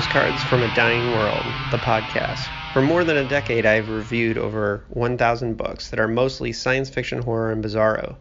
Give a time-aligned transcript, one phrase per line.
[0.00, 2.48] Postcards from a Dying World, the podcast.
[2.72, 7.20] For more than a decade, I've reviewed over 1,000 books that are mostly science fiction,
[7.20, 8.16] horror, and bizarro.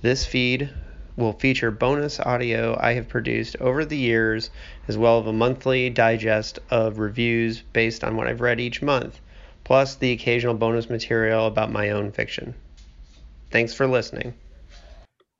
[0.00, 0.70] This feed
[1.16, 4.50] will feature bonus audio I have produced over the years,
[4.86, 9.20] as well as a monthly digest of reviews based on what I've read each month,
[9.64, 12.54] plus the occasional bonus material about my own fiction.
[13.50, 14.34] Thanks for listening.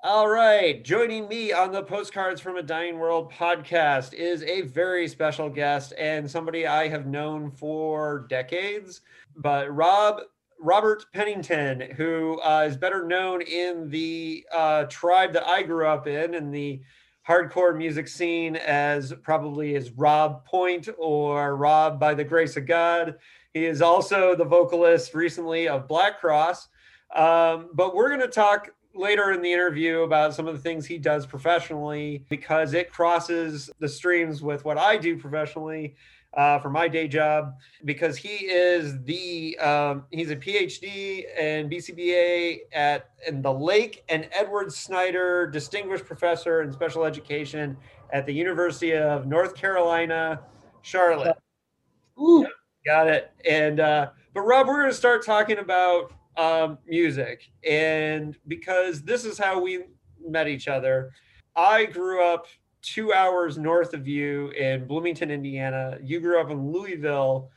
[0.05, 0.85] All right.
[0.85, 5.93] Joining me on the Postcards from a Dying World podcast is a very special guest
[5.99, 9.01] and somebody I have known for decades.
[9.35, 10.21] But Rob
[10.61, 16.07] Robert Pennington, who uh, is better known in the uh, tribe that I grew up
[16.07, 16.81] in, in the
[17.29, 23.17] hardcore music scene, as probably as Rob Point or Rob by the Grace of God.
[23.53, 26.69] He is also the vocalist recently of Black Cross.
[27.17, 30.85] Um, but we're going to talk later in the interview about some of the things
[30.85, 35.95] he does professionally because it crosses the streams with what I do professionally
[36.35, 42.61] uh, for my day job because he is the um, he's a PhD and BCBA
[42.73, 47.77] at in the Lake and Edward Snyder Distinguished Professor in Special Education
[48.13, 50.41] at the University of North Carolina,
[50.83, 51.37] Charlotte.
[52.21, 52.47] Ooh.
[52.85, 53.33] Got it.
[53.49, 57.51] And uh, but Rob, we're going to start talking about um, music.
[57.69, 59.81] And because this is how we
[60.27, 61.11] met each other,
[61.55, 62.47] I grew up
[62.81, 65.99] two hours north of you in Bloomington, Indiana.
[66.01, 67.51] You grew up in Louisville.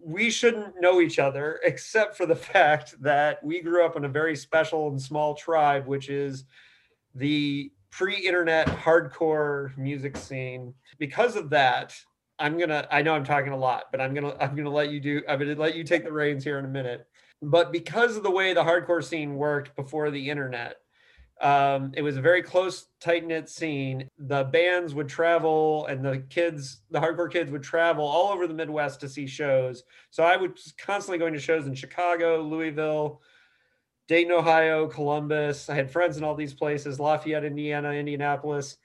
[0.00, 4.08] We shouldn't know each other except for the fact that we grew up in a
[4.08, 6.44] very special and small tribe, which is
[7.14, 10.72] the pre-internet hardcore music scene.
[10.98, 11.94] Because of that,
[12.38, 12.88] I'm gonna.
[12.90, 14.34] I know I'm talking a lot, but I'm gonna.
[14.40, 15.22] I'm gonna let you do.
[15.28, 17.06] I'm gonna let you take the reins here in a minute
[17.42, 20.76] but because of the way the hardcore scene worked before the internet
[21.42, 24.08] um, it was a very close tight knit scene.
[24.16, 28.54] The bands would travel and the kids the hardcore kids would travel all over the
[28.54, 29.82] midwest to see shows.
[30.10, 33.20] So i was constantly going to shows in chicago louisville
[34.06, 35.68] dayton ohio columbus.
[35.68, 38.76] I had friends in all these places lafayette indiana indianapolis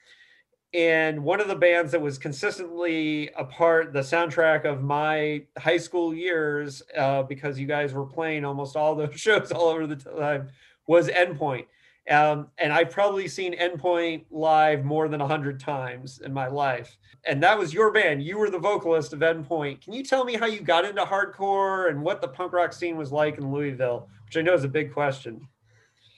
[0.77, 5.77] and one of the bands that was consistently a part the soundtrack of my high
[5.77, 9.95] school years uh, because you guys were playing almost all those shows all over the
[9.95, 10.49] time
[10.85, 11.65] was endpoint.
[12.09, 16.95] Um, and i've probably seen endpoint live more than 100 times in my life.
[17.25, 18.21] And that was your band.
[18.21, 19.81] You were the vocalist of endpoint.
[19.81, 22.97] Can you tell me how you got into hardcore and what the punk rock scene
[22.97, 24.07] was like in louisville?
[24.25, 25.41] Which i know is a big question.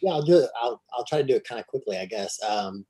[0.02, 0.50] Yeah i'll do it.
[0.62, 2.38] I'll, I'll try to do it kind of quickly i guess.
[2.44, 2.86] Um,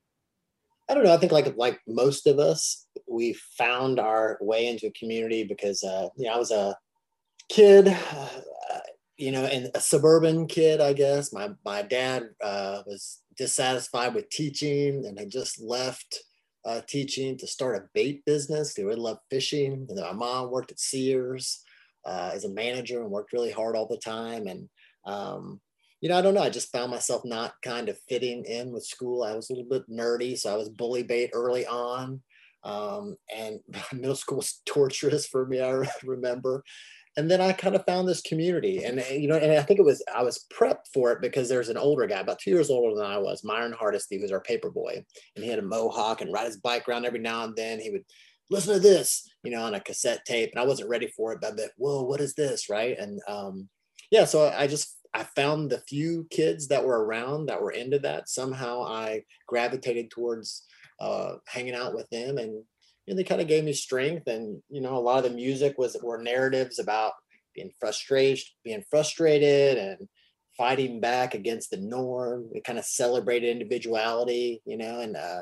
[0.89, 1.13] I don't know.
[1.13, 5.83] I think like like most of us, we found our way into a community because
[5.83, 6.75] uh, you know I was a
[7.47, 8.27] kid, uh,
[9.17, 10.81] you know, and a suburban kid.
[10.81, 16.23] I guess my my dad uh, was dissatisfied with teaching and had just left
[16.65, 18.75] uh, teaching to start a bait business.
[18.75, 19.87] He really loved fishing.
[19.89, 21.63] And my mom worked at Sears
[22.05, 24.47] uh, as a manager and worked really hard all the time.
[24.47, 24.69] And
[25.05, 25.61] um,
[26.01, 26.41] you know, I don't know.
[26.41, 29.23] I just found myself not kind of fitting in with school.
[29.23, 32.21] I was a little bit nerdy, so I was bully bait early on.
[32.63, 33.59] Um, and
[33.93, 36.63] middle school was torturous for me, I remember.
[37.17, 39.85] And then I kind of found this community, and you know, and I think it
[39.85, 42.95] was I was prepped for it because there's an older guy, about two years older
[42.95, 45.03] than I was, Myron Hardesty, was our paper boy,
[45.35, 47.79] and he had a mohawk and ride his bike around every now and then.
[47.79, 48.05] He would
[48.49, 51.39] listen to this, you know, on a cassette tape, and I wasn't ready for it,
[51.41, 52.97] but I bet, whoa, what is this, right?
[52.97, 53.67] And um,
[54.11, 57.99] yeah, so I just I found the few kids that were around that were into
[57.99, 58.29] that.
[58.29, 60.65] Somehow I gravitated towards
[60.99, 64.27] uh, hanging out with them, and you know, they kind of gave me strength.
[64.27, 67.13] And you know, a lot of the music was were narratives about
[67.55, 70.07] being frustrated, being frustrated, and
[70.57, 72.49] fighting back against the norm.
[72.53, 75.41] It kind of celebrated individuality, you know, and uh,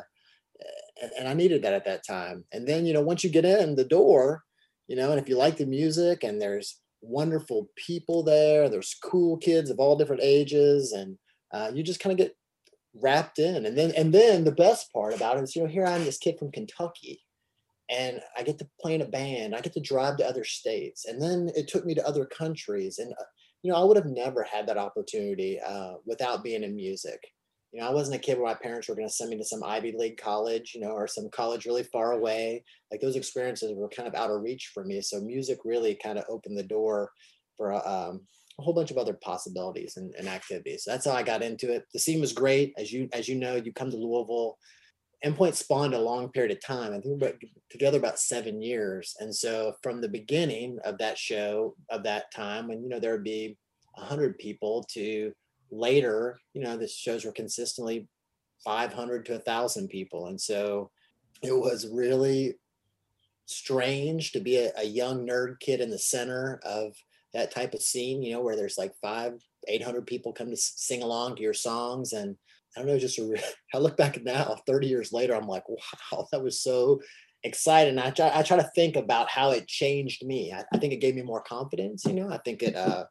[1.18, 2.46] and, I needed that at that time.
[2.52, 4.44] And then you know, once you get in the door,
[4.88, 8.70] you know, and if you like the music and there's wonderful people there.
[8.70, 11.18] There's cool kids of all different ages, and
[11.54, 12.36] uh, you just kind of get
[12.96, 13.66] wrapped in.
[13.66, 16.06] And then, and then the best part about it is, you know, here I am,
[16.06, 17.22] this kid from Kentucky,
[17.90, 19.56] and I get to play in a band.
[19.56, 23.00] I get to drive to other states, and then it took me to other countries.
[23.00, 23.24] And uh,
[23.64, 27.20] you know, I would have never had that opportunity uh, without being in music
[27.72, 29.44] you know, I wasn't a kid where my parents were going to send me to
[29.44, 32.64] some Ivy League college, you know, or some college really far away.
[32.92, 35.02] Like those experiences were kind of out of reach for me.
[35.02, 37.12] So music really kind of opened the door
[37.58, 38.22] for um,
[38.60, 40.84] a whole bunch of other possibilities and, and, activities.
[40.84, 41.86] So that's how I got into it.
[41.94, 43.56] The scene was great, as you as you know.
[43.56, 44.58] You come to Louisville.
[45.26, 46.94] Endpoint spawned a long period of time.
[46.94, 47.34] I think were
[47.70, 49.16] together about seven years.
[49.20, 53.14] And so from the beginning of that show, of that time, when you know there
[53.14, 53.58] would be
[53.96, 55.34] hundred people to
[55.72, 58.08] later, you know, the shows were consistently
[58.64, 60.28] 500 to 1,000 people.
[60.28, 60.92] And so
[61.44, 62.56] it was really
[63.46, 66.94] strange to be a, a young nerd kid in the center of
[67.34, 69.34] that type of scene, you know, where there's like five,
[69.68, 72.14] 800 people come to sing along to your songs.
[72.14, 72.36] And
[72.76, 73.42] I don't know, just a re-
[73.74, 77.02] I look back now, 30 years later, I'm like, wow, that was so
[77.44, 78.00] exciting.
[78.00, 80.52] I try, I try to think about how it changed me.
[80.52, 83.06] I, I think it gave me more confidence, you know, I think it uh,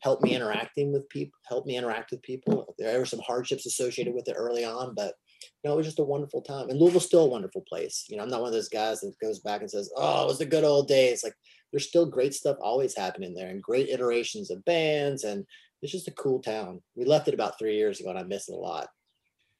[0.00, 2.74] helped me interacting with people, helped me interact with people.
[2.78, 5.98] There were some hardships associated with it early on, but you know, it was just
[5.98, 6.68] a wonderful time.
[6.68, 8.04] And Louisville's still a wonderful place.
[8.08, 10.26] You know, I'm not one of those guys that goes back and says, "Oh, it
[10.26, 11.34] was the good old days." Like,
[11.70, 15.46] there's still great stuff always happening there, and great iterations of bands, and
[15.82, 16.82] it's just a cool town.
[16.94, 18.88] We left it about three years ago, and I miss it a lot.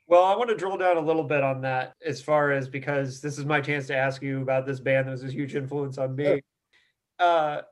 [0.06, 3.20] Well, I want to drill down a little bit on that as far as because
[3.20, 5.98] this is my chance to ask you about this band that was a huge influence
[5.98, 6.24] on me.
[6.24, 6.40] Sure.
[7.20, 7.62] Uh,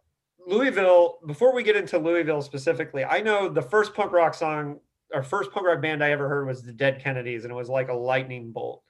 [0.48, 4.80] Louisville, before we get into Louisville specifically, I know the first punk rock song
[5.14, 7.68] our first punk rock band I ever heard was the Dead Kennedys, and it was
[7.68, 8.82] like a lightning bolt.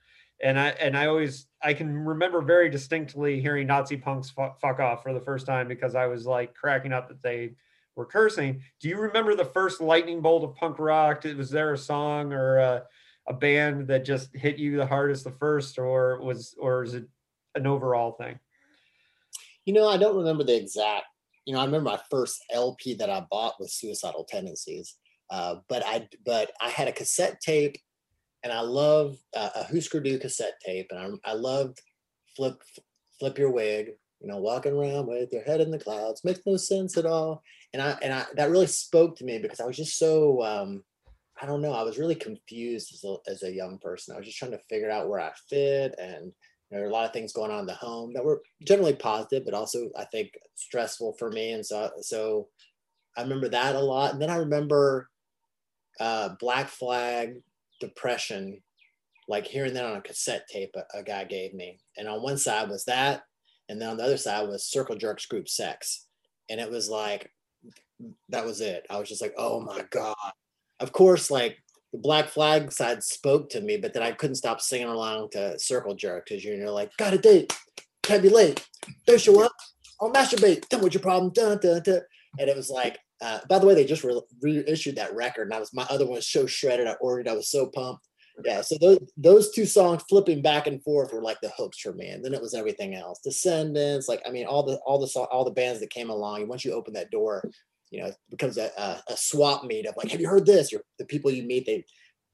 [0.43, 5.02] And I and I always I can remember very distinctly hearing Nazi punks fuck, off
[5.02, 7.55] for the first time because I was like cracking up that they
[7.96, 8.62] were cursing.
[8.81, 11.25] Do you remember the first lightning bolt of punk rock?
[11.25, 12.84] Was there a song or a,
[13.26, 17.08] a band that just hit you the hardest the first, or was or is it
[17.56, 18.38] an overall thing?
[19.64, 21.06] You know, I don't remember the exact.
[21.49, 24.97] You know, I remember my first LP that I bought with Suicidal Tendencies
[25.31, 27.77] uh, but I but I had a cassette tape,
[28.43, 31.81] and I love uh, a Husker Du cassette tape, and I I loved
[32.37, 32.62] flip
[33.19, 33.91] flip your wig,
[34.21, 37.43] you know, walking around with your head in the clouds makes no sense at all.
[37.73, 40.83] And I and I that really spoke to me because I was just so um,
[41.41, 44.15] I don't know, I was really confused as a, as a young person.
[44.15, 46.33] I was just trying to figure out where I fit and
[46.70, 49.44] there were a lot of things going on in the home that were generally positive,
[49.44, 51.53] but also I think stressful for me.
[51.53, 52.49] And so, so
[53.17, 54.12] I remember that a lot.
[54.12, 55.09] And then I remember
[55.99, 57.37] uh, Black Flag,
[57.81, 58.61] Depression,
[59.29, 61.79] like hearing that on a cassette tape a, a, guy gave me.
[61.97, 63.23] And on one side was that,
[63.69, 66.06] and then on the other side was Circle Jerks Group Sex.
[66.50, 67.31] And it was like,
[68.31, 68.87] that was it.
[68.88, 70.14] I was just like, oh my God.
[70.81, 71.59] Of course, like
[71.93, 75.58] the Black Flag side spoke to me, but then I couldn't stop singing along to
[75.58, 77.52] Circle Jerk because you're like, got a date,
[78.02, 78.67] can't be late,
[79.06, 79.52] don't show up,
[80.00, 82.00] I'll masturbate, tell me what your problem, dun, dun, dun.
[82.38, 85.55] And it was like, uh, by the way, they just re- reissued that record, and
[85.55, 86.87] I was my other one was so shredded.
[86.87, 87.29] I ordered.
[87.29, 88.06] I was so pumped.
[88.44, 91.93] Yeah, so those those two songs flipping back and forth were like the hooks for
[91.93, 93.19] me, and then it was everything else.
[93.19, 96.46] Descendents, like I mean, all the all the all the bands that came along.
[96.46, 97.43] Once you open that door,
[97.90, 100.73] you know, it becomes a, a, a swap meet of like, have you heard this?
[100.99, 101.85] The people you meet, they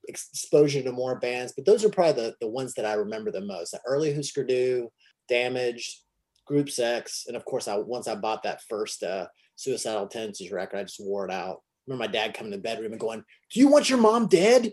[0.08, 1.52] exposure to more bands.
[1.56, 3.70] But those are probably the the ones that I remember the most.
[3.70, 4.90] The early Husker Du,
[5.28, 6.00] Damaged,
[6.46, 9.02] Group Sex, and of course, I once I bought that first.
[9.02, 10.78] uh suicidal tendencies record.
[10.78, 11.56] I just wore it out.
[11.56, 14.26] I remember my dad coming to the bedroom and going, "Do you want your mom
[14.26, 14.72] dead?"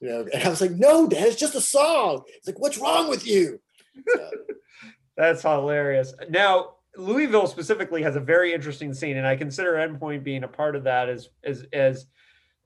[0.00, 2.78] You know, and I was like, "No, Dad, it's just a song." It's like, "What's
[2.78, 3.60] wrong with you?"
[4.08, 4.30] So.
[5.16, 6.14] That's hilarious.
[6.30, 10.74] Now, Louisville specifically has a very interesting scene, and I consider Endpoint being a part
[10.76, 11.08] of that.
[11.08, 12.06] As as as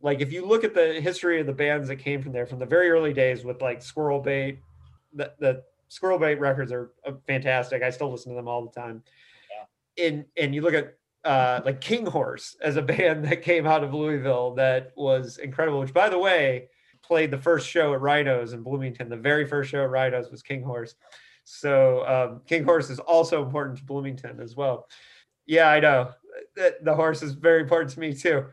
[0.00, 2.59] like if you look at the history of the bands that came from there from
[2.59, 4.61] the very early days with like Squirrel Bait,
[5.12, 7.82] the, the Squirrel Bait records are uh, fantastic.
[7.82, 9.03] I still listen to them all the time.
[9.50, 10.06] Yeah.
[10.06, 13.85] And and you look at uh, like King Horse as a band that came out
[13.85, 15.81] of Louisville that was incredible.
[15.81, 16.69] Which, by the way,
[17.02, 19.09] played the first show at Rhinos in Bloomington.
[19.09, 20.95] The very first show at Rhinos was King Horse.
[21.44, 24.88] So um, King Horse is also important to Bloomington as well.
[25.46, 26.10] Yeah, I know
[26.56, 28.46] that the horse is very important to me too.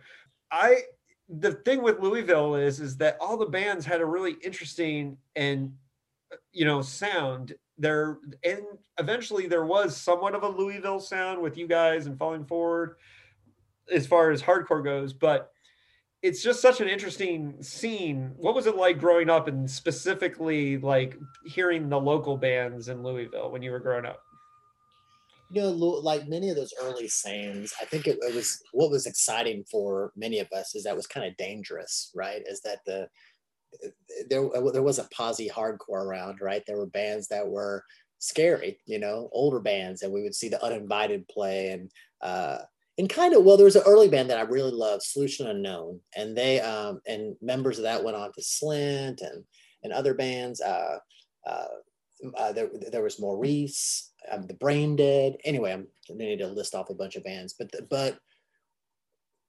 [0.51, 0.81] I
[1.29, 5.74] the thing with Louisville is is that all the bands had a really interesting and
[6.51, 8.62] you know sound there and
[9.00, 12.95] eventually there was somewhat of a Louisville sound with you guys and falling forward
[13.91, 15.51] as far as hardcore goes, but
[16.22, 18.34] it's just such an interesting scene.
[18.38, 23.51] What was it like growing up and specifically like hearing the local bands in Louisville
[23.51, 24.22] when you were growing up?
[25.50, 29.06] You know, like many of those early scenes, I think it, it was what was
[29.06, 32.42] exciting for many of us is that was kind of dangerous, right?
[32.46, 33.10] Is that the
[34.30, 36.63] there there was a posse hardcore around, right?
[36.66, 37.84] There were bands that were
[38.20, 42.60] scary, you know, older bands, and we would see the uninvited play and uh,
[43.01, 46.00] and kind of well, there was an early band that I really loved, Solution Unknown,
[46.15, 49.43] and they um, and members of that went on to Slint and
[49.84, 50.62] and other bands.
[50.62, 51.00] Uh,
[51.48, 51.65] uh,
[52.38, 55.36] uh, there, there was Maurice, um, the Brain Dead.
[55.43, 58.20] Anyway, I'm I need to list off a bunch of bands, but the, but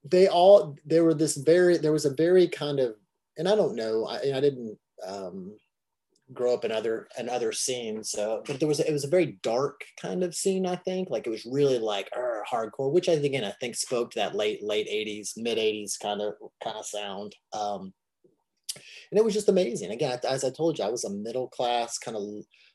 [0.03, 2.95] they all there were this very there was a very kind of
[3.37, 5.55] and I don't know, I, I didn't um,
[6.33, 9.37] grow up in other in other scenes, so but there was it was a very
[9.43, 10.65] dark kind of scene.
[10.65, 12.09] I think like it was really like
[12.51, 16.21] hardcore, which I again I think spoke to that late late '80s, mid '80s kind
[16.21, 17.35] of kind of sound.
[17.53, 17.93] Um,
[19.11, 19.91] and it was just amazing.
[19.91, 22.23] Again, as I told you, I was a middle class kind of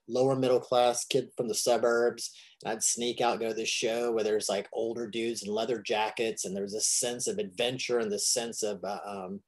[0.08, 2.30] lower middle class kid from the suburbs.
[2.62, 5.80] And I'd sneak out, go to this show where there's like older dudes in leather
[5.80, 9.40] jackets, and there's this sense of adventure and this sense of uh, um,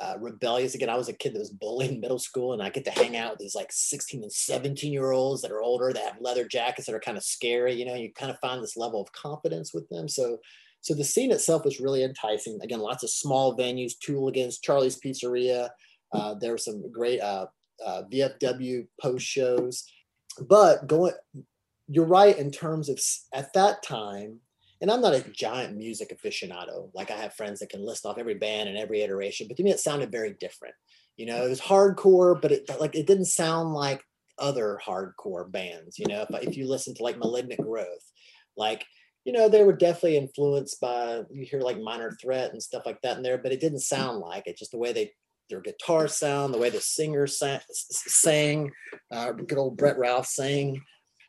[0.00, 0.74] uh, rebellious.
[0.74, 2.90] Again, I was a kid that was bullied in middle school, and I get to
[2.90, 6.20] hang out with these like 16 and 17 year olds that are older that have
[6.20, 7.74] leather jackets that are kind of scary.
[7.74, 10.08] You know, you kind of find this level of confidence with them.
[10.08, 10.38] So,
[10.80, 12.58] so the scene itself was really enticing.
[12.62, 15.68] Again, lots of small venues, Tewligans, Charlie's Pizzeria.
[16.12, 17.46] Uh, there were some great uh,
[17.84, 19.84] uh, VFW post shows,
[20.48, 21.12] but going,
[21.88, 22.98] you're right in terms of
[23.34, 24.40] at that time
[24.80, 26.90] and I'm not a giant music aficionado.
[26.94, 29.62] Like I have friends that can list off every band and every iteration, but to
[29.62, 30.74] me it sounded very different.
[31.16, 34.02] You know, it was hardcore, but it like it didn't sound like
[34.38, 35.98] other hardcore bands.
[35.98, 38.10] You know, if if you listen to like Malignant Growth,
[38.56, 38.84] like
[39.24, 43.02] you know they were definitely influenced by you hear like Minor Threat and stuff like
[43.02, 44.56] that in there, but it didn't sound like it.
[44.56, 45.12] Just the way they
[45.50, 48.70] their guitar sound, the way the singer sang,
[49.10, 50.80] uh, good old Brett Ralph sang.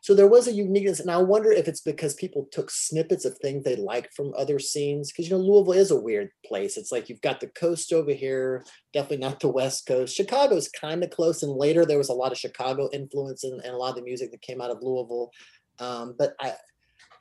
[0.02, 3.38] So there was a uniqueness, and I wonder if it's because people took snippets of
[3.38, 5.12] things they liked from other scenes.
[5.12, 6.76] Because you know, Louisville is a weird place.
[6.76, 10.16] It's like you've got the coast over here, definitely not the West Coast.
[10.16, 13.72] Chicago's kind of close, and later there was a lot of Chicago influence in, in
[13.72, 15.30] a lot of the music that came out of Louisville.
[15.78, 16.54] Um, but I,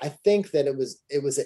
[0.01, 1.43] I think that it was it was a,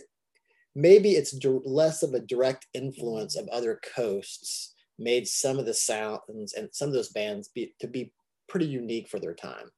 [0.74, 6.54] maybe it's less of a direct influence of other coasts made some of the sounds
[6.54, 8.13] and some of those bands be to be
[8.48, 9.70] pretty unique for their time.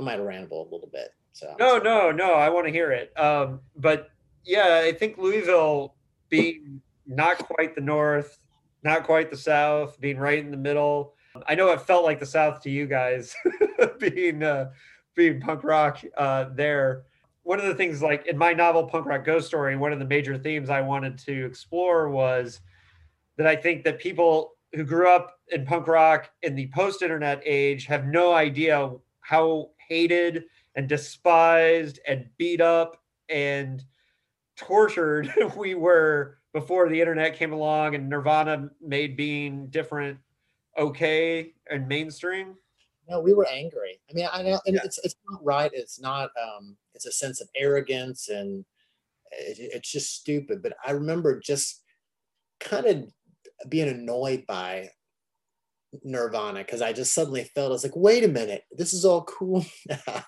[0.00, 1.14] I might ramble a little bit.
[1.32, 2.32] So no, no, no.
[2.32, 3.18] I want to hear it.
[3.18, 4.10] Um, but
[4.44, 5.94] yeah, I think Louisville
[6.30, 8.38] being not quite the North,
[8.82, 11.14] not quite the South, being right in the middle.
[11.46, 13.34] I know it felt like the South to you guys,
[13.98, 14.70] being uh,
[15.14, 17.04] being punk rock uh, there.
[17.42, 20.04] One of the things, like in my novel Punk Rock Ghost Story, one of the
[20.04, 22.60] major themes I wanted to explore was
[23.36, 27.86] that I think that people who grew up in punk rock in the post-internet age
[27.86, 30.44] have no idea how hated
[30.76, 33.84] and despised and beat up and
[34.56, 40.18] tortured we were before the internet came along and Nirvana made being different
[40.78, 42.54] okay and mainstream.
[43.08, 44.00] No, we were angry.
[44.08, 44.82] I mean, I know, and yeah.
[44.84, 45.70] it's it's not right.
[45.74, 46.30] It's not.
[46.40, 48.64] Um, it's a sense of arrogance, and
[49.32, 50.62] it, it's just stupid.
[50.62, 51.82] But I remember just
[52.60, 53.04] kind of
[53.68, 54.90] being annoyed by
[56.04, 59.24] Nirvana because I just suddenly felt I was like, wait a minute, this is all
[59.24, 60.24] cool now,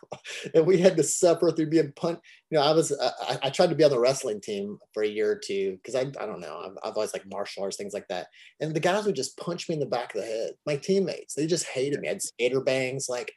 [0.54, 2.22] and we had to suffer through being punched.
[2.50, 5.08] You know, I was I, I, tried to be on the wrestling team for a
[5.08, 7.94] year or two because I I don't know I've, I've, always like martial arts things
[7.94, 8.26] like that,
[8.60, 10.52] and the guys would just punch me in the back of the head.
[10.66, 12.08] My teammates they just hated me.
[12.08, 13.32] I had skater bangs, like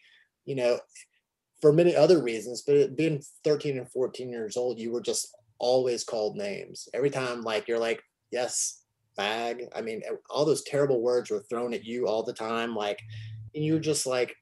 [0.46, 0.79] you know,
[1.62, 5.27] for many other reasons, but being 13 and 14 years old, you were just
[5.60, 7.41] always called names every time.
[7.41, 8.01] Like you're like
[8.32, 8.82] yes
[9.17, 9.67] fag.
[9.75, 12.75] I mean, all those terrible words were thrown at you all the time.
[12.75, 13.01] Like,
[13.53, 14.36] and you're just like,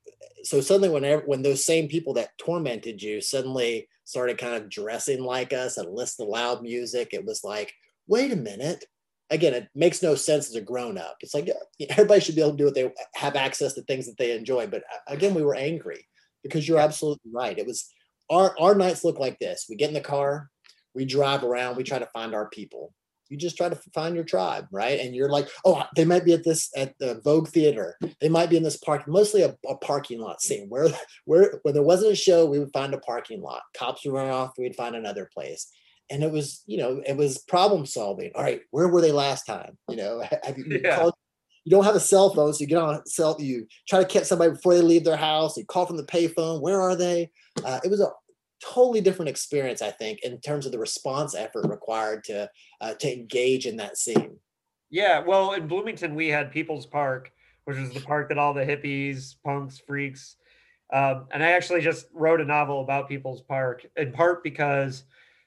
[0.44, 5.24] so suddenly whenever, when those same people that tormented you suddenly started kind of dressing
[5.24, 7.74] like us and listen to loud music, it was like,
[8.08, 8.86] wait a minute.
[9.30, 11.16] Again, it makes no sense as a grown up.
[11.22, 11.50] It's like
[11.90, 14.68] everybody should be able to do what they have access to things that they enjoy.
[14.68, 16.06] But uh, again, we were angry
[16.44, 17.58] because you're absolutely right.
[17.58, 17.90] It was
[18.30, 19.66] our, our nights look like this.
[19.70, 20.50] We get in the car,
[20.94, 22.94] we drive around, we try to find our people
[23.34, 25.00] you just try to find your tribe right?
[25.00, 27.98] And you're like oh they might be at this at the vogue theater.
[28.22, 30.68] They might be in this park mostly a, a parking lot scene.
[30.70, 30.88] Where
[31.26, 33.64] where when there wasn't a show we would find a parking lot.
[33.76, 35.68] Cops would run off we'd find another place.
[36.12, 38.32] And it was you know it was problem solving.
[38.36, 39.78] All right where were they last time?
[39.90, 40.98] You know have you, yeah.
[40.98, 41.16] called,
[41.66, 44.06] you don't have a cell phone so you get on a cell you try to
[44.06, 45.58] catch somebody before they leave their house.
[45.58, 46.62] You call from the payphone.
[46.62, 47.32] Where are they?
[47.66, 48.10] Uh, it was a
[48.64, 52.50] totally different experience, I think, in terms of the response effort required to
[52.82, 54.38] uh, to engage in that scene.
[54.90, 57.32] Yeah, well, in Bloomington, we had People's Park,
[57.66, 60.36] which was the park that all the hippies, punks, freaks,
[60.94, 65.06] um, and I actually just wrote a novel about People's Park, in part because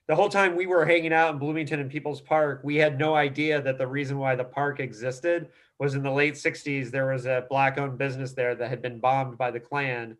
[0.08, 3.14] the whole time we were hanging out in Bloomington and People's Park, we had no
[3.14, 7.26] idea that the reason why the park existed was in the late 60s, there was
[7.26, 10.16] a black owned business there that had been bombed by the Klan.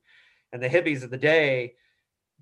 [0.52, 1.74] And the hippies of the day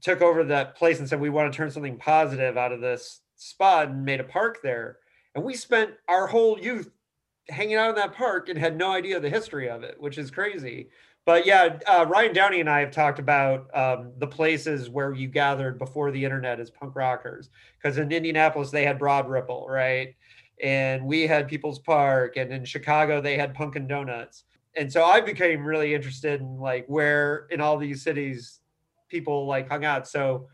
[0.04, 3.22] took over that place and said we want to turn something positive out of this
[3.36, 4.98] spot and made a park there.
[5.34, 6.90] And we spent our whole youth
[7.48, 10.30] hanging out in that park and had no idea the history of it which is
[10.30, 10.88] crazy.
[11.26, 15.26] But yeah uh, ryan downey and i have talked about um, the places where you
[15.26, 17.48] gathered before the internet as punk rockers.
[17.82, 20.14] Because in indianapolis they had broad ripple right?
[20.62, 24.44] And we had people's park and in chicago they had punkin donuts.
[24.76, 28.60] And so i became really interested in like where in all these cities
[29.14, 30.08] people like hung out.
[30.08, 30.48] So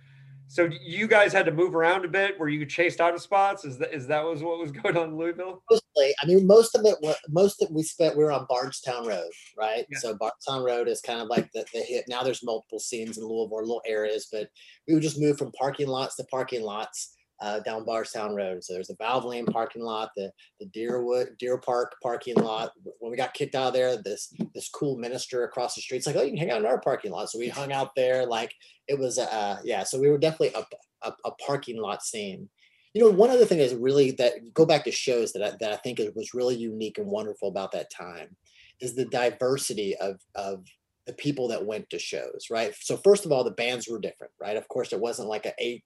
[0.48, 3.64] so you guys had to move around a bit Were you chased out of spots?
[3.64, 5.62] Is that is that was what was going on in louisville?
[5.70, 6.14] Mostly.
[6.22, 6.96] I mean most of it
[7.28, 9.86] most of we spent we were on bardstown road right?
[9.90, 9.98] Yeah.
[9.98, 12.04] so bardstown road is kind of like the, the hit.
[12.08, 14.48] Now there's multiple scenes in louisville little areas but
[14.86, 18.62] we would just move from parking lots to parking lots uh, down Bardstown Road.
[18.62, 20.30] So there's the Valvoline parking lot, the
[20.60, 22.72] the Deerwood Deer Park parking lot.
[22.98, 26.06] When we got kicked out of there, this this cool minister across the street, it's
[26.06, 27.30] like, oh, you can hang out in our parking lot.
[27.30, 28.26] So we hung out there.
[28.26, 28.54] Like
[28.88, 29.84] it was, uh, yeah.
[29.84, 32.48] So we were definitely a, a, a parking lot scene.
[32.92, 35.72] You know, one other thing is really that go back to shows that I, that
[35.72, 38.36] I think is, was really unique and wonderful about that time
[38.80, 40.64] is the diversity of of
[41.06, 42.74] the people that went to shows, right?
[42.78, 44.56] So first of all, the bands were different, right?
[44.56, 45.84] Of course, it wasn't like a eight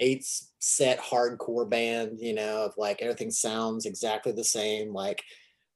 [0.00, 0.26] eight
[0.58, 5.22] set hardcore band, you know, of like everything sounds exactly the same, like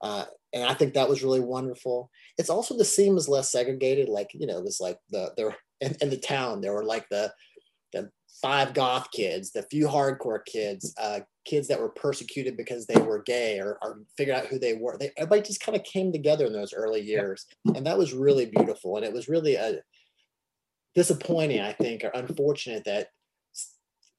[0.02, 2.10] uh, and I think that was really wonderful.
[2.38, 5.56] It's also the scene was less segregated, like you know, it was like the there
[5.80, 7.32] in, in the town there were like the
[7.92, 8.10] the
[8.40, 13.22] five goth kids, the few hardcore kids, uh, kids that were persecuted because they were
[13.22, 14.96] gay or, or figured out who they were.
[14.98, 18.46] They, everybody just kind of came together in those early years, and that was really
[18.46, 18.96] beautiful.
[18.96, 19.80] And it was really a
[20.94, 23.08] disappointing, I think, or unfortunate that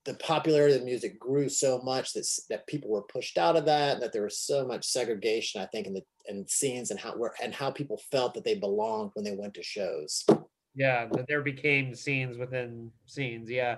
[0.10, 3.66] the popularity of the music grew so much that that people were pushed out of
[3.66, 5.62] that, and that there was so much segregation.
[5.62, 8.56] I think in the in scenes and how where and how people felt that they
[8.56, 10.26] belonged when they went to shows.
[10.76, 13.50] Yeah, that there became scenes within scenes.
[13.50, 13.78] Yeah.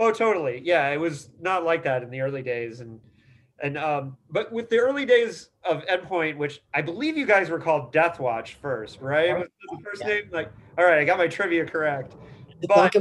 [0.00, 0.60] Oh, totally.
[0.64, 3.00] Yeah, it was not like that in the early days, and
[3.62, 7.60] and um, but with the early days of Endpoint, which I believe you guys were
[7.60, 9.38] called Death Watch first, right?
[9.38, 10.08] Was the first Yeah.
[10.08, 10.30] name?
[10.32, 12.14] Like, all right, I got my trivia correct.
[12.68, 12.94] But-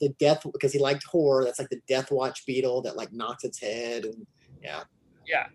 [0.00, 1.44] The death because he liked horror.
[1.44, 4.26] That's like the Death Watch beetle that like knocks its head and
[4.62, 4.84] yeah.
[5.26, 5.46] Yeah.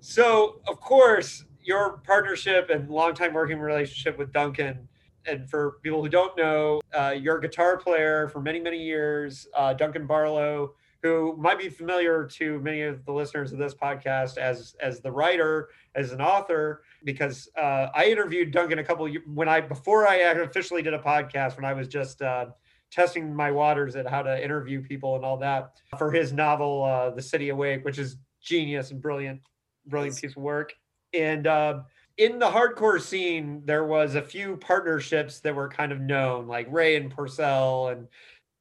[0.00, 4.88] So of course, your partnership and longtime working relationship with Duncan,
[5.26, 9.72] and for people who don't know, uh, you're guitar player for many many years, uh,
[9.72, 14.74] Duncan Barlow, who might be familiar to many of the listeners of this podcast as
[14.80, 19.60] as the writer, as an author, because uh, I interviewed Duncan a couple when I
[19.60, 22.22] before I officially did a podcast when I was just.
[22.22, 22.46] Uh,
[22.94, 27.10] testing my waters at how to interview people and all that for his novel uh,
[27.10, 29.40] the city awake which is genius and brilliant
[29.86, 30.72] brilliant piece of work.
[31.12, 31.80] And uh,
[32.16, 36.66] in the hardcore scene there was a few partnerships that were kind of known like
[36.70, 38.06] ray and porcell and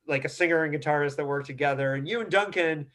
[0.08, 1.93] like a singer and guitarist that worked together.
[1.93, 2.88] And you and duncan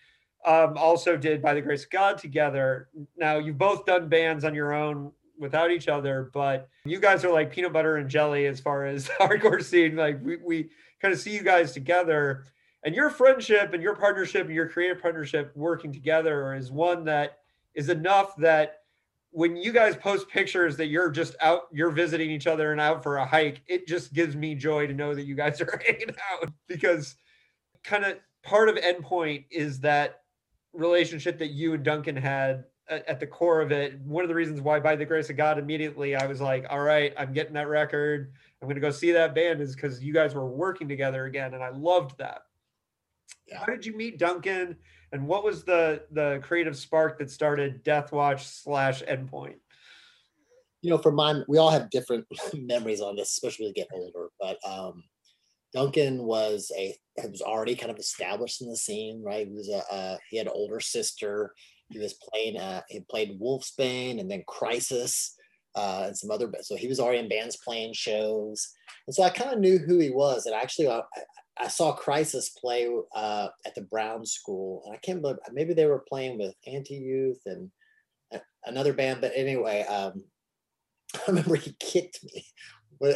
[0.47, 2.89] um, also did by the grace of god together.
[3.17, 7.33] Now you've both done bands on your own without each other but you guys are
[7.33, 9.95] like peanut butter and jelly as far as hardcore scene.
[9.95, 12.45] Like we, we kind of see you guys together.
[12.85, 17.39] And your friendship and your partnership and your creative partnership working together is one that
[17.75, 18.81] is enough that
[19.31, 23.03] when you guys post pictures that you're just out you're visiting each other and out
[23.03, 26.15] for a hike it just gives me joy to know that you guys are hanging
[26.33, 26.51] out.
[26.67, 27.17] Because
[27.85, 30.23] kind of part of endpoint is that
[30.73, 34.01] relationship that you and duncan had at, the core of it.
[34.01, 36.81] One of the reasons why by the grace of god immediately i was like all
[36.81, 40.13] right i'm getting that record i'm going to go see that band is because you
[40.13, 42.43] guys were working together again and i loved that
[43.47, 43.59] Yeah.
[43.61, 44.77] how did you meet duncan
[45.13, 49.57] and what was the the creative spark that started death watch slash endpoint
[50.83, 53.89] you know, for mine, we all have different memories on this, especially as we get
[53.93, 54.29] older.
[54.39, 55.05] But um,
[55.73, 59.47] Duncan was a was already kind of established in the scene, right?
[59.49, 61.53] He was a uh, he had an older sister.
[61.91, 65.35] He was playing uh, he played Wolfsbane and then Crisis
[65.79, 66.51] uh, and some other.
[66.63, 68.69] So he was already in bands playing shows,
[69.07, 70.47] and so I kind of knew who he was.
[70.47, 74.99] And actually, uh, I, I saw Crisis play uh, at the Brown School, and I
[74.99, 77.71] can't believe maybe they were playing with Anti Youth and
[78.65, 79.21] another band.
[79.21, 79.83] But anyway.
[79.83, 80.25] Um,
[81.15, 82.45] I remember he kicked me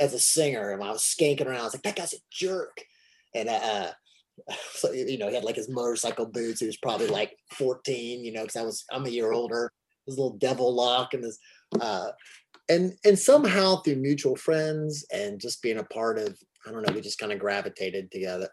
[0.01, 1.61] as a singer, and I was skanking around.
[1.61, 2.83] I was like, "That guy's a jerk,"
[3.35, 3.90] and uh,
[4.72, 6.61] so you know, he had like his motorcycle boots.
[6.61, 9.72] He was probably like 14, you know, because I was I'm a year older.
[10.07, 11.38] His little devil lock and this,
[11.81, 12.09] uh,
[12.68, 16.94] and and somehow through mutual friends and just being a part of, I don't know,
[16.94, 18.48] we just kind of gravitated together,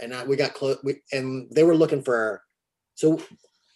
[0.00, 0.78] and I, we got close.
[0.84, 2.42] We, and they were looking for,
[2.94, 3.20] so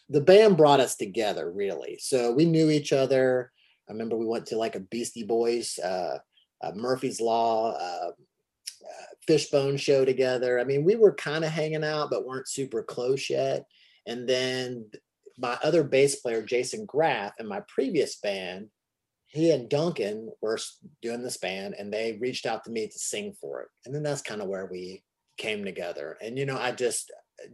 [0.09, 1.99] the band brought us together really.
[2.01, 3.53] So we knew each other.
[3.89, 6.19] I remember we went to like a Beastie Boys, uh,
[6.63, 10.59] uh, Murphy's Law, uh, uh, Fishbone show together.
[10.59, 13.67] I mean, we were kind of hanging out, but weren't super close yet.
[14.07, 14.87] And then
[15.39, 18.69] my other bass player, Jason Graff, in my previous band,
[19.29, 20.59] he and Duncan were
[21.03, 23.69] doing this band, and they reached out to me to sing for it.
[23.85, 25.03] And then that's kind of where we
[25.37, 26.17] came together.
[26.21, 27.13] And you know, I just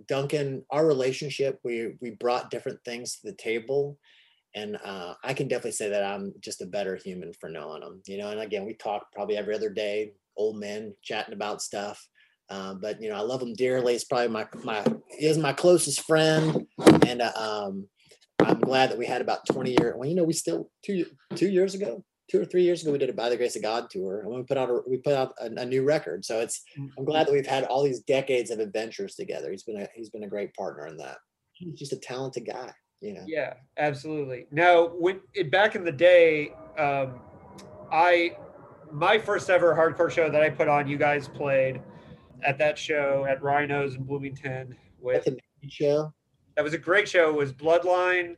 [0.09, 3.99] Duncan, our relationship, we we brought different things to the table
[4.55, 8.01] and uh, I can definitely say that I'm just a better human for knowing him.
[8.07, 12.07] You know, and again, we talk probably every other day, old men chatting about stuff.
[12.51, 13.95] Um, but you know, I love him dearly.
[13.95, 14.85] He's probably my my
[15.19, 16.67] is my closest friend,
[17.07, 17.89] and uh, um,
[18.65, 19.95] glad that we had about 20 years.
[19.97, 22.99] Well, you know, we still two two years ago, two or three years ago, we
[22.99, 25.13] did a By the Grace of God tour, and we put out a, we put
[25.13, 26.25] out a, a, new record.
[26.25, 26.63] So it's
[26.99, 29.51] I'm glad that we've had all these decades of adventures together.
[29.51, 31.19] He's been a he's been a great partner in that.
[31.53, 33.25] He's just a talented guy, you know.
[33.27, 34.47] Yeah, absolutely.
[34.51, 37.21] Now, when it, back in the day, um,
[37.93, 38.37] I
[38.91, 41.81] my first ever hardcore show that I put on, you guys played
[42.43, 45.27] at that show at Rhinos in Bloomington with
[45.69, 46.13] show.
[46.57, 47.31] That was a great show.
[47.31, 48.37] It was Bloodline,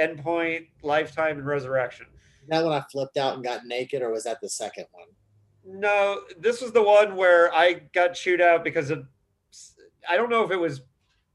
[0.00, 2.06] Endpoint, Lifetime, and Resurrection.
[2.42, 5.06] Is that when I flipped out and got naked, or was that the second one?
[5.64, 9.06] No, this was the one where I got chewed out because of
[10.08, 10.82] I don't know if it was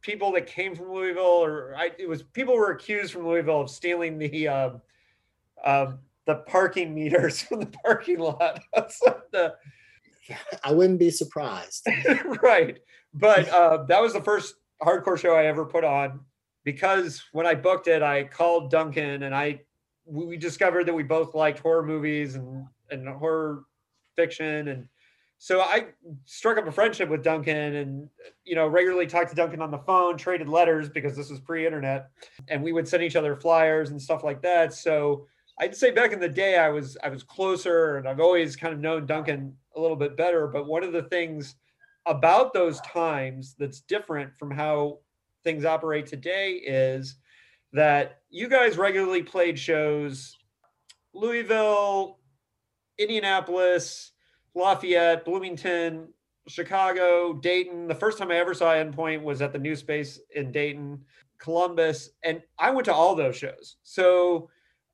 [0.02, 3.70] people that came from Louisville or I, it was people were accused from Louisville of
[3.70, 4.82] stealing the um,
[5.64, 8.60] um, the parking meters from the parking lot.
[9.32, 9.56] the,
[10.64, 11.88] I wouldn't be surprised.
[12.42, 12.80] right,
[13.14, 16.20] but uh, that was the first hardcore show I ever put on
[16.68, 19.62] because when I booked it, I called Duncan and I
[20.06, 23.64] we discovered that we both liked horror movies and and horror
[24.18, 24.90] fiction and
[25.38, 25.86] so I
[26.26, 28.10] struck up a friendship with Duncan and
[28.44, 32.10] you know regularly talked to Duncan on the phone, traded letters because this was pre-internet,
[32.50, 34.74] and we would send each other flyers and stuff like that.
[34.74, 35.26] So
[35.62, 38.74] I'd say back in the day I was I was closer and I've always kind
[38.74, 40.48] of known Duncan a little bit better.
[40.48, 41.56] But one of the things
[42.06, 45.00] about those times that's different from how
[45.48, 47.16] things operate today is
[47.72, 50.38] that you guys regularly played shows
[51.14, 52.20] Louisville,
[52.98, 54.12] Indianapolis,
[54.56, 56.10] Lafayette, Bloomington,
[56.50, 57.88] Chicago, Dayton.
[57.88, 61.00] The first time I ever saw Endpoint was at the New Space in Dayton,
[61.40, 63.78] Columbus, and I went to all those shows.
[63.84, 64.50] So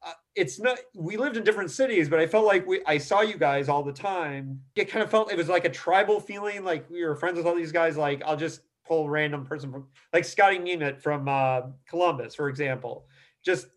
[0.06, 3.22] uh, it's not we lived in different cities but i felt like we i saw
[3.22, 6.66] you guys all the time it kind of felt it was like a tribal feeling
[6.66, 9.88] like we were friends with all these guys like i'll just pull random person from
[10.12, 13.08] like scotty Nemeth from uh, columbus for example
[13.44, 13.68] just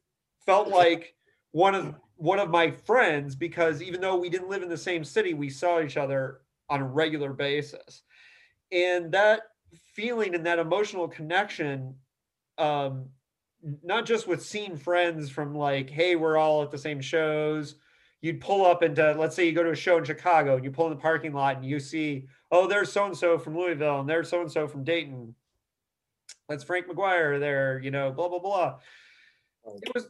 [0.45, 1.15] felt like
[1.53, 5.05] one of one of my friends because even though we didn't live in the same
[5.05, 8.03] city we saw each other on a regular basis
[8.73, 9.43] and that
[9.95, 11.95] feeling and that emotional connection
[12.59, 13.09] um,
[13.83, 17.77] not just with seeing friends from like, hey, we're all at the same shows.
[18.21, 20.71] You'd pull up into, let's say you go to a show in Chicago and you
[20.71, 24.01] pull in the parking lot and you see, oh, there's so and so from Louisville
[24.01, 25.35] and there's so and so from Dayton.
[26.49, 28.79] That's Frank McGuire there, you know, blah, blah, blah.
[29.67, 29.79] Oh.
[29.83, 30.09] It was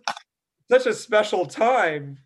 [0.70, 2.18] such a special time.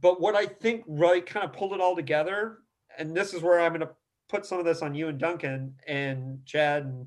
[0.00, 2.58] But what I think really kind of pulled it all together,
[2.98, 3.90] and this is where I'm going to
[4.28, 7.06] put some of this on you and Duncan and Chad and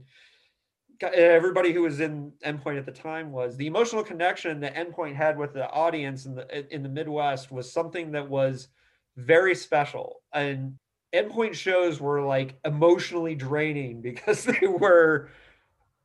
[1.01, 5.37] everybody who was in endpoint at the time was the emotional connection that endpoint had
[5.37, 8.69] with the audience in the in the midwest was something that was
[9.17, 10.77] very special and
[11.15, 15.29] endpoint shows were like emotionally draining because they were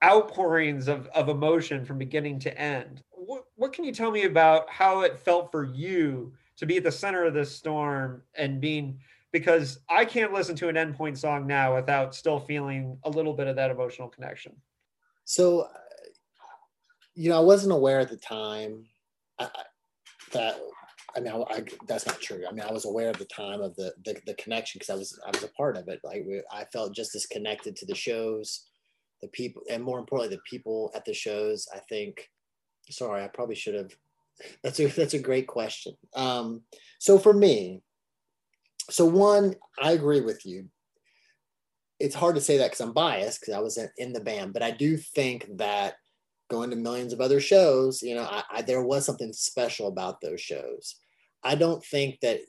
[0.02, 4.68] outpourings of, of emotion from beginning to end what, what can you tell me about
[4.70, 8.98] how it felt for you to be at the center of this storm and being
[9.30, 13.46] because i can't listen to an endpoint song now without still feeling a little bit
[13.46, 14.52] of that emotional connection
[15.30, 15.68] so, uh,
[17.14, 18.86] you know, I wasn't aware at the time
[19.38, 19.48] I,
[20.32, 20.60] that.
[21.16, 22.44] I mean, I, I, that's not true.
[22.48, 24.96] I mean, I was aware at the time of the the, the connection because I
[24.96, 26.00] was I was a part of it.
[26.04, 28.66] Like we, I felt just as connected to the shows,
[29.22, 31.68] the people, and more importantly, the people at the shows.
[31.74, 32.28] I think.
[32.90, 33.90] Sorry, I probably should have.
[34.64, 35.94] That's a that's a great question.
[36.14, 36.62] Um,
[36.98, 37.82] so for me,
[38.88, 40.70] so one, I agree with you
[42.00, 44.54] it's hard to say that because I'm biased because I was in, in, the band,
[44.54, 45.94] but I do think that
[46.50, 50.20] going to millions of other shows, you know, I, I, there was something special about
[50.20, 50.96] those shows.
[51.42, 52.40] I don't think that,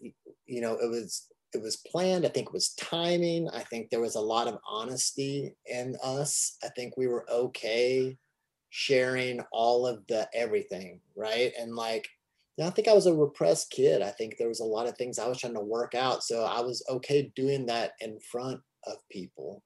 [0.46, 2.26] you know, it was it was planned.
[2.26, 3.50] I think it was timing.
[3.50, 6.58] I think there was a lot of honesty in us.
[6.64, 8.18] I think we were okay
[8.70, 11.52] sharing all of the everything, right?
[11.60, 12.08] And like,
[12.62, 14.02] I think I was a repressed kid.
[14.02, 16.24] I think there was a lot of things I was trying to work out.
[16.24, 19.62] So I was okay doing that in front of people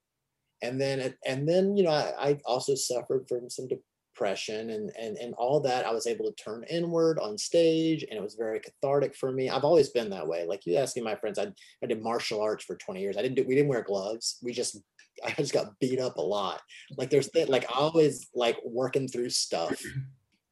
[0.62, 3.67] and then and then you know I, I, also suffered from some
[4.15, 8.17] depression and and and all that i was able to turn inward on stage and
[8.17, 9.49] it was very cathartic for me.
[9.49, 10.45] I've always been that way.
[10.45, 11.47] Like you ask me my friends i,
[11.84, 13.17] I did martial arts for 20 years.
[13.17, 14.38] I didn't do we didn't wear gloves.
[14.41, 14.78] We just
[15.25, 16.62] i just got beat up a lot.
[16.97, 19.82] Like there's th- like i always like working through stuff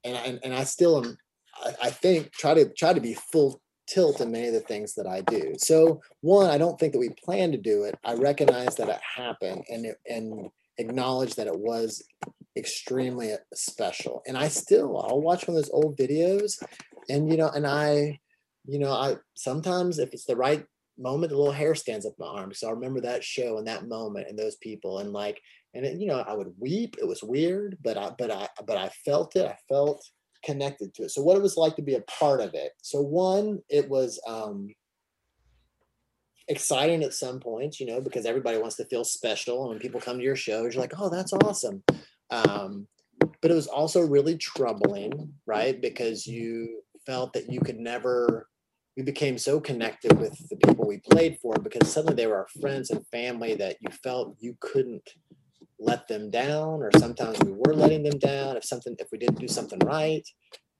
[0.03, 1.17] and and, and i still am
[1.63, 4.93] I, I think try to try to be full tilt in many of the things
[4.95, 5.55] that I do.
[5.57, 7.99] So one, I don't think that we plan to do it.
[8.05, 12.01] I recognize that it happened and it, and acknowledge that it was
[12.55, 14.21] extremely special.
[14.27, 16.63] And I still I'll watch one of those old videos
[17.09, 18.19] and you know and I
[18.65, 20.65] you know I sometimes if it's the right
[20.97, 22.53] moment, the little hair stands up my arm.
[22.53, 25.41] So I remember that show and that moment and those people and like,
[25.73, 26.95] and it, you know, I would weep.
[26.99, 29.45] It was weird, but I, but I, but I felt it.
[29.45, 30.03] I felt
[30.45, 31.11] connected to it.
[31.11, 32.71] So what it was like to be a part of it.
[32.81, 34.69] So one, it was um,
[36.47, 39.61] exciting at some points, you know, because everybody wants to feel special.
[39.61, 41.83] And when people come to your shows, you're like, oh, that's awesome.
[42.33, 42.87] Um,
[43.41, 45.79] but it was also really troubling, right?
[45.79, 48.47] Because you felt that you could never
[48.95, 52.47] we became so connected with the people we played for because suddenly they were our
[52.61, 55.09] friends and family that you felt you couldn't
[55.79, 59.39] let them down or sometimes we were letting them down if something if we didn't
[59.39, 60.27] do something right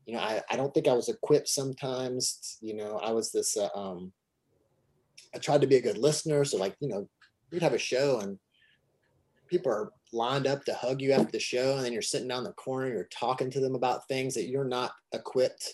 [0.06, 3.58] you know i, I don't think i was equipped sometimes you know i was this
[3.58, 4.14] uh, um
[5.34, 7.10] i tried to be a good listener so like you know
[7.52, 8.38] we'd have a show and
[9.50, 12.44] people are lined up to hug you after the show and then you're sitting down
[12.44, 15.74] the corner you're talking to them about things that you're not equipped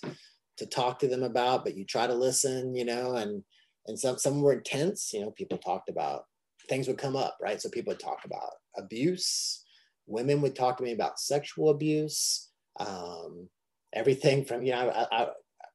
[0.60, 3.44] to talk to them about, but you try to listen, you know, and
[3.88, 6.26] and some some were intense, you know, people talked about
[6.68, 7.60] things would come up, right?
[7.60, 9.66] So people would talk about abuse,
[10.06, 12.50] women would talk to me about sexual abuse,
[12.80, 13.48] um,
[13.94, 15.28] everything from, you know, I, I,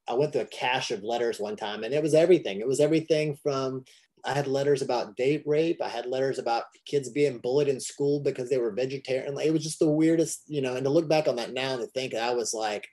[0.07, 2.61] I went through a cache of letters one time and it was everything.
[2.61, 3.85] It was everything from
[4.27, 5.83] I had letters about date rape.
[5.83, 9.39] I had letters about kids being bullied in school because they were vegetarian.
[9.39, 11.83] It was just the weirdest, you know, and to look back on that now and
[11.83, 12.89] to think I was like,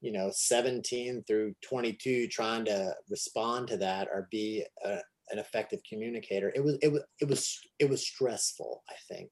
[0.00, 4.98] you know 17 through 22 trying to respond to that or be a,
[5.30, 9.30] an effective communicator it was it was it was it was stressful i think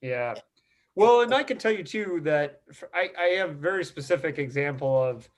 [0.00, 0.34] yeah
[0.94, 2.60] well and i can tell you too that
[2.94, 5.28] i i have a very specific example of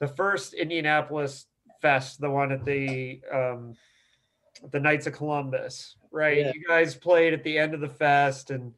[0.00, 1.46] the first indianapolis
[1.80, 3.74] fest the one at the um
[4.72, 6.52] the knights of columbus right yeah.
[6.54, 8.72] you guys played at the end of the fest and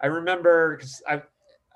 [0.00, 1.22] i remember because i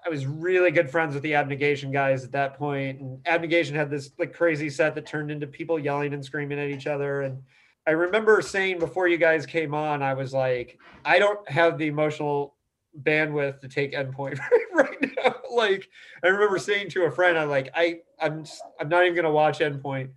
[0.04, 3.90] I was really good friends with the abnegation guys at that point, and abnegation had
[3.90, 7.22] this like crazy set that turned into people yelling and screaming at each other.
[7.22, 7.42] And
[7.86, 11.86] I remember saying before you guys came on, I was like, I don't have the
[11.86, 12.54] emotional
[13.02, 14.38] bandwidth to take endpoint
[14.72, 15.34] right now.
[15.54, 15.88] Like
[16.24, 18.44] I remember saying to a friend, I'm like, I I'm
[18.80, 20.10] I'm not even gonna watch endpoint.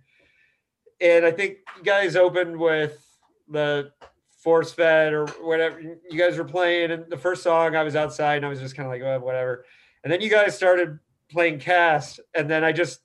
[1.00, 3.04] And I think you guys opened with
[3.48, 3.92] the
[4.42, 8.36] force fed or whatever you guys were playing and the first song i was outside
[8.36, 9.64] and i was just kind of like oh, whatever
[10.04, 10.98] and then you guys started
[11.30, 13.00] playing cast, and then I just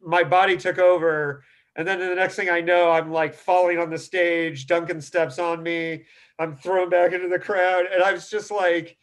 [0.00, 1.42] my body took over.
[1.76, 4.66] And then the next thing I know, I'm like falling on the stage.
[4.66, 6.04] Duncan steps on me.
[6.38, 7.86] I'm thrown back into the crowd.
[7.92, 8.96] And I was just like,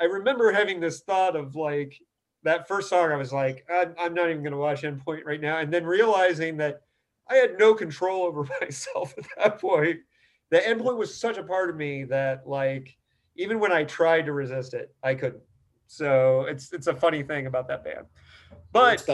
[0.00, 1.96] I remember having this thought of like
[2.44, 3.10] that first song.
[3.10, 5.58] I was like, I'm, I'm not even going to watch Endpoint right now.
[5.58, 6.82] And then realizing that
[7.30, 10.00] I had no control over myself at that point.
[10.50, 12.96] The Endpoint was such a part of me that like,
[13.36, 15.42] even when I tried to resist it, I couldn't.
[15.86, 18.06] So it's it's a funny thing about that band.
[18.72, 19.08] But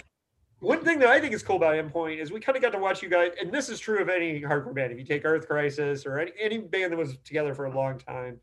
[0.61, 2.79] one thing that I think is cool about Endpoint is we kind of got to
[2.79, 4.92] watch you guys, and this is true of any hardcore band.
[4.92, 7.98] If you take Earth Crisis or any, any band that was together for a long
[7.98, 8.40] time,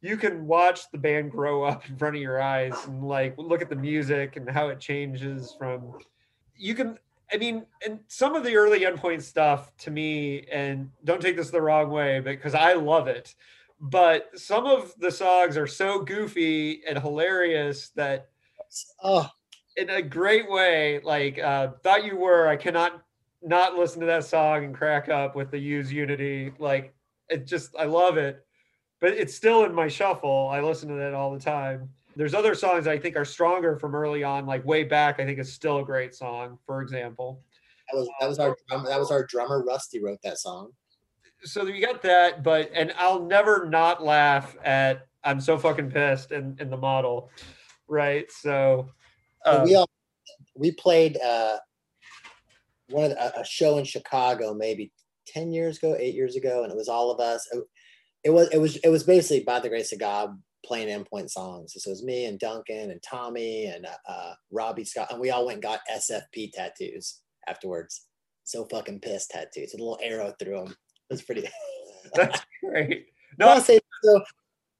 [0.00, 3.62] you can watch the band grow up in front of your eyes and like look
[3.62, 5.98] at the music and how it changes from.
[6.56, 6.98] You can,
[7.32, 11.50] I mean, and some of the early Endpoint stuff to me, and don't take this
[11.50, 13.34] the wrong way, but because I love it
[13.80, 18.28] but some of the songs are so goofy and hilarious that
[19.02, 19.28] oh
[19.76, 23.02] in a great way like uh thought you were i cannot
[23.42, 26.94] not listen to that song and crack up with the use unity like
[27.28, 28.44] it just i love it
[29.00, 30.48] but it's still in my shuffle.
[30.50, 33.94] I listen to that all the time there's other songs i think are stronger from
[33.94, 37.42] early on like way back i think it's still a great song for example
[37.90, 40.70] that was that was our that was our drummer rusty wrote that song
[41.44, 46.32] so you got that, but and I'll never not laugh at I'm so fucking pissed
[46.32, 47.30] in, in the model.
[47.86, 48.30] Right.
[48.32, 48.90] So
[49.44, 49.88] um, we all
[50.56, 51.58] we played uh
[52.88, 54.92] one of the, a show in Chicago maybe
[55.28, 57.46] 10 years ago, eight years ago, and it was all of us.
[57.52, 57.62] It,
[58.24, 60.30] it was it was it was basically by the grace of God
[60.64, 61.74] playing endpoint songs.
[61.76, 65.46] So it was me and Duncan and Tommy and uh, Robbie Scott, and we all
[65.46, 68.06] went and got SFP tattoos afterwards.
[68.44, 70.76] So fucking pissed tattoos, with a little arrow through them.
[71.08, 71.48] That's pretty.
[72.14, 73.06] That's great.
[73.36, 74.22] No, I'll say so.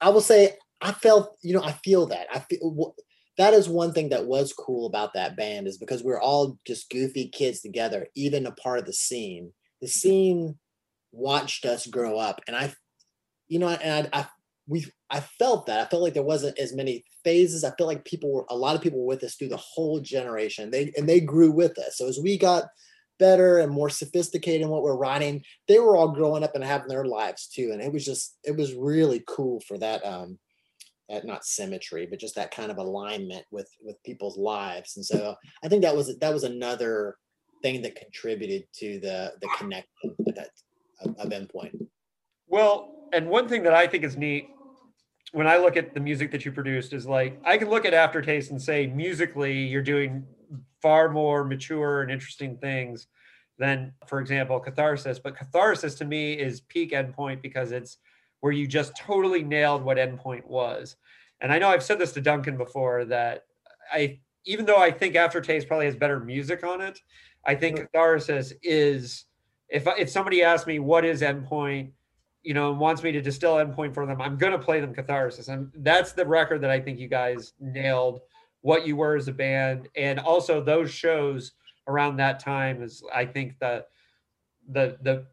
[0.00, 2.28] I will say I felt, you know, I feel that.
[2.32, 2.94] I feel
[3.36, 6.58] that is one thing that was cool about that band is because we are all
[6.64, 9.52] just goofy kids together, even a part of the scene.
[9.80, 10.56] The scene
[11.10, 12.72] watched us grow up, and I,
[13.48, 14.26] you know, and I, I
[14.66, 17.64] we I felt that I felt like there wasn't as many phases.
[17.64, 20.00] I felt like people were a lot of people were with us through the whole
[20.00, 20.70] generation.
[20.70, 21.96] They and they grew with us.
[21.98, 22.64] So as we got
[23.18, 26.88] better and more sophisticated in what we're writing they were all growing up and having
[26.88, 30.36] their lives too and it was just it was really cool for that um
[31.08, 35.32] that not symmetry but just that kind of alignment with with people's lives and so
[35.62, 37.14] i think that was that was another
[37.62, 40.50] thing that contributed to the the connection that
[41.00, 41.86] of, of endpoint.
[42.46, 44.48] Well, and one thing that I think is neat
[45.34, 47.92] when I look at the music that you produced is like I can look at
[47.92, 50.24] Aftertaste and say musically you're doing
[50.80, 53.08] far more mature and interesting things
[53.58, 55.18] than, for example, Catharsis.
[55.18, 57.98] But Catharsis to me is peak endpoint because it's
[58.40, 60.94] where you just totally nailed what endpoint was.
[61.40, 63.42] And I know I've said this to Duncan before that
[63.92, 67.00] I even though I think Aftertaste probably has better music on it,
[67.44, 69.24] I think Catharsis is
[69.68, 71.90] if if somebody asked me what is endpoint
[72.44, 74.94] you know, and wants me to distill endpoint for them, I'm going to play them
[74.94, 75.48] Catharsis.
[75.48, 78.20] And that's the record that I think you guys nailed
[78.60, 79.88] what you were as a band.
[79.96, 81.52] And also those shows
[81.88, 83.86] around that time is, I think, the,
[84.70, 85.26] the, the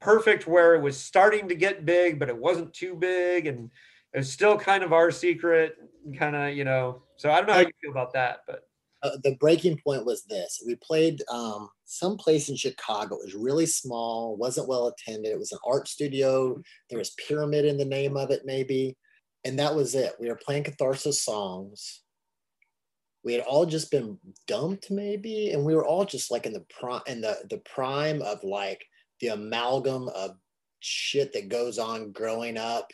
[0.00, 3.46] perfect where it was starting to get big, but it wasn't too big.
[3.46, 3.70] And
[4.12, 5.74] it was still kind of our secret,
[6.16, 8.68] kind of, you know, so I don't know how you feel about that, but
[9.04, 10.62] uh, the breaking point was this.
[10.66, 13.16] We played um, someplace in chicago.
[13.16, 15.30] It was really small wasn't well attended.
[15.30, 16.60] It was an art studio.
[16.88, 18.96] There was pyramid in the name of it maybe.
[19.44, 20.14] And that was it.
[20.18, 22.00] We were playing catharsis songs.
[23.22, 25.50] We had all just been dumped maybe.
[25.50, 28.82] And we were all just like in the prime in the the prime of like
[29.20, 30.36] the amalgam of
[30.80, 32.90] shit that goes on growing up.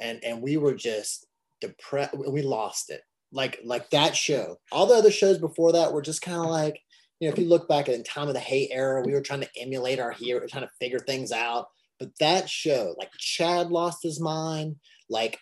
[0.00, 1.26] And and we were just
[1.62, 4.56] depressed we lost it like like that show.
[4.72, 6.80] All the other shows before that were just kind of like,
[7.18, 9.20] you know, if you look back at the time of the hate era, we were
[9.20, 11.66] trying to emulate our hero, trying to figure things out.
[11.98, 14.76] But that show, like Chad lost his mind,
[15.08, 15.38] like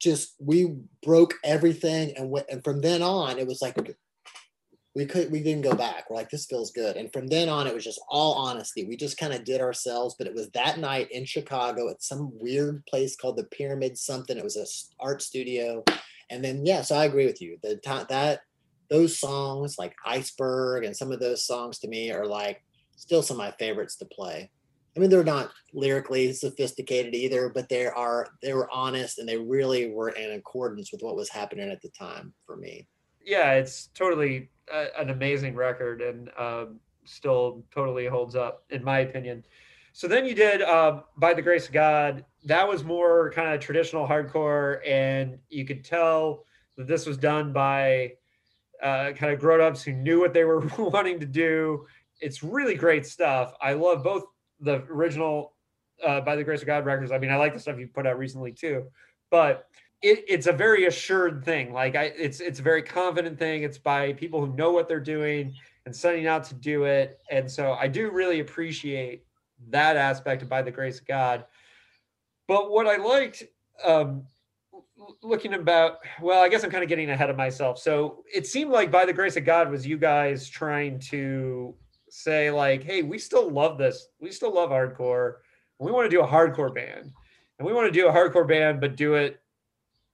[0.00, 3.96] just we broke everything, and went, and from then on, it was like
[4.98, 6.10] we could we didn't go back.
[6.10, 6.96] We're like, this feels good.
[6.96, 8.84] And from then on, it was just all honesty.
[8.84, 10.16] We just kind of did ourselves.
[10.18, 14.36] But it was that night in Chicago at some weird place called the Pyramid something.
[14.36, 14.66] It was a
[15.02, 15.84] art studio
[16.30, 17.58] and then yeah, so I agree with you.
[17.62, 18.40] The that
[18.90, 22.62] those songs like Iceberg and some of those songs to me are like
[22.96, 24.50] still some of my favorites to play.
[24.96, 29.36] I mean, they're not lyrically sophisticated either, but they are they were honest and they
[29.36, 32.86] really were in accordance with what was happening at the time for me.
[33.24, 39.44] Yeah, it's totally an amazing record and um, still totally holds up in my opinion.
[39.92, 42.24] So then you did uh, by the grace of God.
[42.44, 46.44] That was more kind of traditional hardcore, and you could tell
[46.76, 48.12] that this was done by
[48.82, 51.86] uh, kind of grown-ups who knew what they were wanting to do.
[52.20, 53.54] It's really great stuff.
[53.60, 54.24] I love both
[54.60, 55.54] the original
[56.04, 57.10] uh, by the grace of God records.
[57.10, 58.84] I mean, I like the stuff you put out recently too,
[59.30, 59.66] but
[60.02, 61.72] it, it's a very assured thing.
[61.72, 63.62] Like I, it's it's a very confident thing.
[63.62, 65.54] It's by people who know what they're doing
[65.86, 67.18] and setting out to do it.
[67.30, 69.24] And so I do really appreciate
[69.70, 71.44] that aspect of by the grace of God.
[72.46, 73.42] But what I liked
[73.84, 74.24] um,
[75.22, 77.78] looking about, well, I guess I'm kind of getting ahead of myself.
[77.78, 81.74] So it seemed like by the grace of God was you guys trying to
[82.08, 84.08] say like, hey, we still love this.
[84.20, 85.34] We still love hardcore.
[85.78, 87.12] We want to do a hardcore band,
[87.58, 89.40] and we want to do a hardcore band, but do it,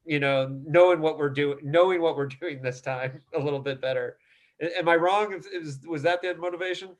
[0.04, 3.80] you know, knowing what we're doing, knowing what we're doing this time a little bit
[3.80, 4.18] better.
[4.78, 5.42] Am I wrong?
[5.62, 6.90] Was, was that the motivation?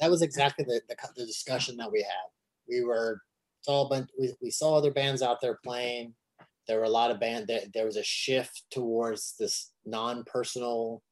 [0.00, 2.28] that was exactly the, the, the discussion that we had.
[2.68, 3.20] We were
[3.62, 6.14] saw bunch, we, we saw other bands out there playing.
[6.66, 11.02] There were a lot of band there, there was a shift towards this non-personal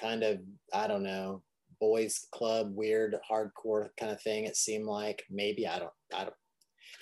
[0.00, 0.38] kind of
[0.72, 1.42] I don't know
[1.78, 4.44] boys club weird hardcore kind of thing.
[4.44, 6.34] It seemed like maybe I don't I don't.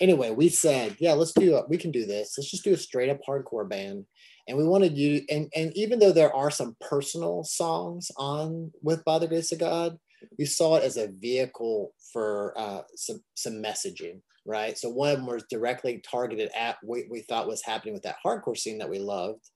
[0.01, 1.69] Anyway, we said yeah, let's do it.
[1.69, 2.35] We can do this.
[2.37, 4.05] Let's just do a straight up hardcore band.
[4.47, 9.03] And we wanted you and and even though there are some personal songs on with
[9.05, 9.97] By the Grace of God,
[10.37, 14.77] we saw it as a vehicle for uh, some some messaging, right?
[14.77, 18.17] So one of them was directly targeted at what we thought was happening with that
[18.25, 19.49] hardcore scene that we loved,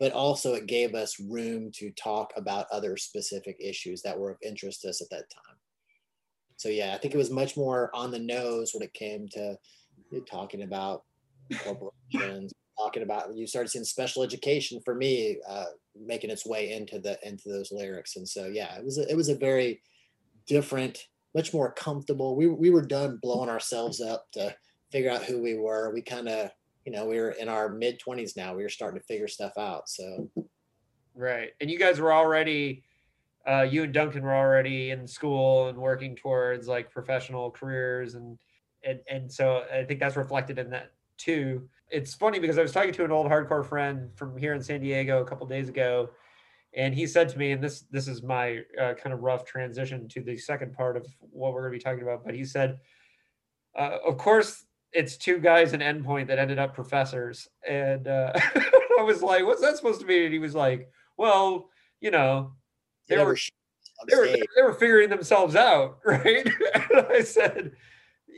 [0.00, 4.38] but also it gave us room to talk about other specific issues that were of
[4.42, 5.56] interest to us at that time.
[6.56, 9.56] So yeah, I think it was much more on the nose when it came to
[10.28, 11.04] talking about
[11.64, 15.66] corporations, talking about you started seeing special education for me uh,
[16.06, 19.16] making its way into the into those lyrics, and so yeah, it was a, it
[19.16, 19.80] was a very
[20.48, 22.34] different, much more comfortable.
[22.34, 24.56] We, we were done blowing ourselves up to
[24.90, 25.92] figure out who we were.
[25.94, 26.50] We kind of,
[26.84, 28.56] you know, we were in our mid 20s now.
[28.56, 29.88] We were starting to figure stuff out.
[29.88, 30.28] So,
[31.14, 31.50] right.
[31.60, 32.82] And you guys were already,
[33.46, 38.14] uh, you and Duncan were already in school and working towards like professional careers.
[38.14, 38.38] And,
[38.84, 41.68] and, and so I think that's reflected in that too.
[41.90, 44.80] It's funny because I was talking to an old hardcore friend from here in San
[44.80, 46.10] Diego a couple days ago
[46.74, 50.06] and he said to me and this this is my uh, kind of rough transition
[50.08, 52.78] to the second part of what we're going to be talking about but he said
[53.78, 57.46] uh, of course it's two guys in endpoint that ended up professors.
[57.68, 58.32] And uh,
[58.98, 60.24] i was like what's that supposed to mean?
[60.24, 61.68] And he was like well
[62.00, 62.52] you know
[63.08, 63.36] they, were,
[64.08, 66.46] they were they were figuring themselves out right?
[66.74, 67.72] And i said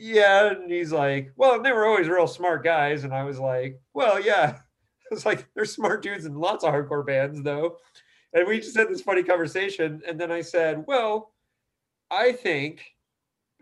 [0.01, 0.51] yeah.
[0.53, 3.05] And he's like, well, they were always real smart guys.
[3.05, 4.59] And I was like, well, yeah.
[5.12, 7.78] It's like they're smart dudes in lots of hardcore bands, though.
[8.32, 10.01] And we just had this funny conversation.
[10.07, 11.32] And then I said, well,
[12.12, 12.94] I think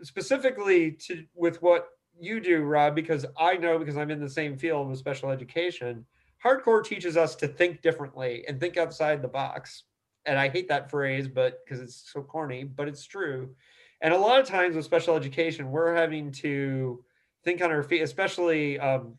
[0.03, 1.87] specifically to with what
[2.19, 6.05] you do, Rob, because I know because I'm in the same field with special education,
[6.45, 9.85] hardcore teaches us to think differently and think outside the box.
[10.25, 13.55] And I hate that phrase, but because it's so corny, but it's true.
[14.01, 17.03] And a lot of times with special education, we're having to
[17.43, 19.17] think on our feet, especially um,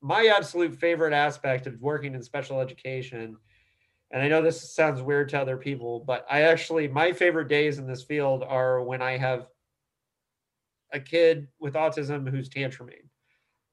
[0.00, 3.36] my absolute favorite aspect of working in special education.
[4.10, 7.78] And I know this sounds weird to other people, but I actually, my favorite days
[7.78, 9.48] in this field are when I have
[10.92, 13.08] a kid with autism who's tantruming,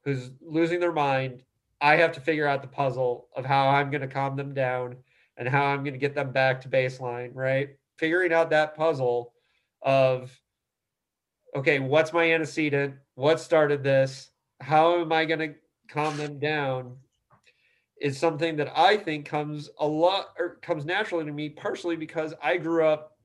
[0.04, 1.44] who's losing their mind.
[1.82, 4.98] I have to figure out the puzzle of how I'm going to calm them down
[5.38, 7.70] and how I'm going to get them back to baseline, right?
[7.98, 9.34] Figuring out that puzzle
[9.82, 10.32] of
[11.56, 12.96] okay, what's my antecedent?
[13.16, 14.32] What started this?
[14.62, 15.56] How am I going to
[15.90, 16.96] calm them down?
[18.00, 22.34] Is something that I think comes a lot or comes naturally to me, partially because
[22.42, 23.18] I grew up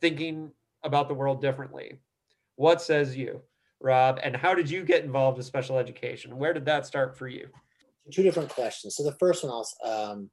[0.00, 0.52] thinking
[0.84, 1.98] about the world differently.
[2.56, 3.40] What says you,
[3.80, 4.20] Rob?
[4.22, 6.36] And how did you get involved with special education?
[6.36, 7.48] Where did that start for you?
[8.12, 8.96] Two different questions.
[8.96, 10.30] So the first one, I was, um,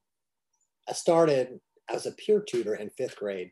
[0.88, 1.60] I started.
[1.90, 3.52] I was a peer tutor in fifth grade,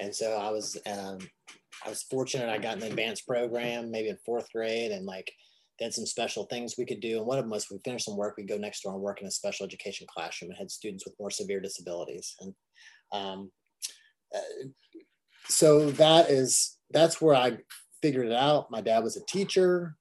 [0.00, 1.18] and so I was um,
[1.84, 2.48] I was fortunate.
[2.48, 5.30] I got an advanced program maybe in fourth grade, and like
[5.78, 7.18] did some special things we could do.
[7.18, 9.20] And one of them was we finished some work, we'd go next door and work
[9.20, 12.36] in a special education classroom and had students with more severe disabilities.
[12.40, 12.54] And
[13.12, 13.50] um,
[14.34, 14.68] uh,
[15.48, 17.58] so that is that's where I
[18.02, 18.70] figured it out.
[18.70, 19.96] My dad was a teacher.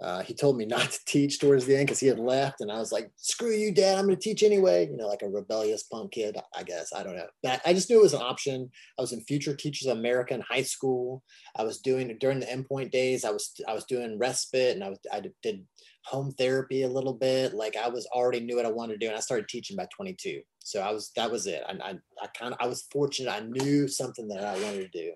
[0.00, 2.70] Uh, he told me not to teach towards the end because he had left, and
[2.70, 3.98] I was like, "Screw you, Dad!
[3.98, 6.92] I'm going to teach anyway." You know, like a rebellious punk kid, I guess.
[6.92, 8.70] I don't know, but I just knew it was an option.
[8.98, 11.22] I was in Future Teachers of America in high school.
[11.56, 13.24] I was doing during the endpoint days.
[13.24, 15.64] I was I was doing respite, and I was I did
[16.04, 17.54] home therapy a little bit.
[17.54, 19.86] Like I was already knew what I wanted to do, and I started teaching by
[19.94, 20.42] 22.
[20.58, 21.62] So I was that was it.
[21.68, 23.30] I I, I kind of I was fortunate.
[23.30, 25.12] I knew something that I wanted to do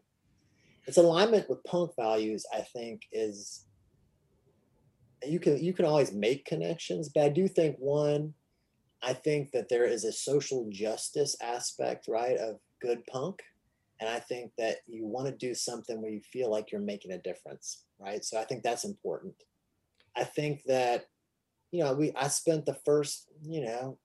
[0.89, 3.67] its alignment with punk values, I think, is
[5.27, 8.35] you can you can always make connections, but I do think one,
[9.03, 13.43] I think that there is a social justice aspect, right, of good punk.
[14.01, 17.13] And I think that you want to do something where you feel like you're making
[17.13, 18.25] a difference, right?
[18.25, 19.35] So I think that's important.
[20.17, 21.07] I think that,
[21.73, 23.99] you know, we I spent the first, you know,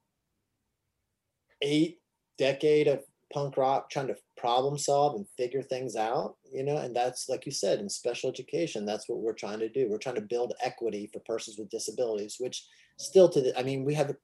[1.61, 1.99] eight
[2.37, 3.03] decade of
[3.33, 7.45] punk rock trying to problem solve and figure things out you know and that's like
[7.45, 9.87] you said in special education that's what we're trying to do.
[9.89, 12.65] We're trying to build equity for persons with disabilities which
[12.97, 14.15] still to the i mean we have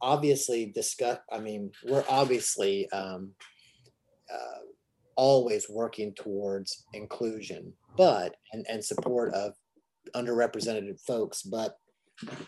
[0.00, 3.30] obviously discussed i mean we're obviously um,
[4.32, 4.60] uh,
[5.16, 9.54] always working towards inclusion but and, and support of
[10.14, 11.76] underrepresented folks but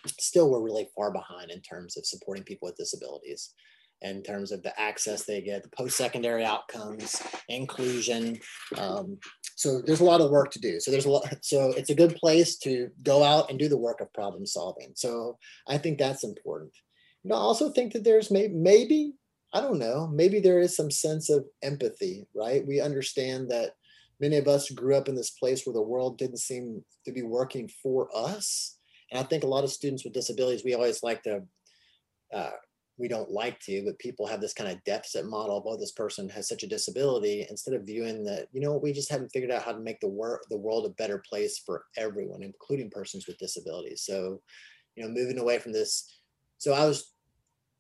[0.07, 3.55] still we're really far behind in terms of supporting people with disabilities
[4.03, 8.39] in terms of the access they get, the post-secondary outcomes, inclusion.
[8.79, 9.19] Um,
[9.57, 10.81] so there's a lot of work to do.
[10.81, 11.37] So there's a lot.
[11.43, 14.93] So it's a good place to go out and do the work of problem solving.
[14.95, 15.39] So
[15.69, 16.73] I think that's important.
[17.23, 19.13] You know, I also think that there's maybe maybe
[19.53, 22.67] I don't know maybe there is some sense of empathy, right?
[22.67, 23.73] We understand that
[24.21, 27.23] many of us grew up in this place where the world didn't seem to be
[27.23, 28.79] working for us.
[29.11, 31.43] And I think a lot of students with disabilities, we always like to
[32.33, 32.51] uh,
[33.01, 35.93] we don't like to, but people have this kind of deficit model of, oh, this
[35.93, 39.51] person has such a disability, instead of viewing that, you know, we just haven't figured
[39.51, 43.27] out how to make the world the world a better place for everyone, including persons
[43.27, 44.03] with disabilities.
[44.03, 44.41] So,
[44.95, 46.21] you know, moving away from this.
[46.59, 47.13] So I was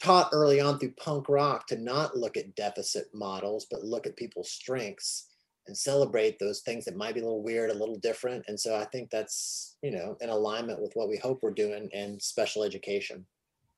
[0.02, 4.16] taught early on through punk rock to not look at deficit models, but look at
[4.16, 5.26] people's strengths
[5.66, 8.42] and celebrate those things that might be a little weird, a little different.
[8.48, 11.90] And so I think that's, you know, in alignment with what we hope we're doing
[11.92, 13.26] in special education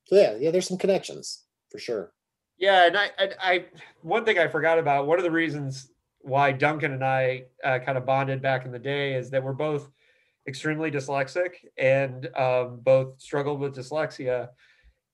[0.05, 2.13] so yeah, yeah, there's some connections for sure.
[2.59, 3.65] Yeah, and I, I, I
[4.03, 5.91] one thing I forgot about one of the reasons
[6.21, 9.53] why Duncan and I uh, kind of bonded back in the day is that we're
[9.53, 9.91] both
[10.47, 14.49] extremely dyslexic and um, both struggled with dyslexia.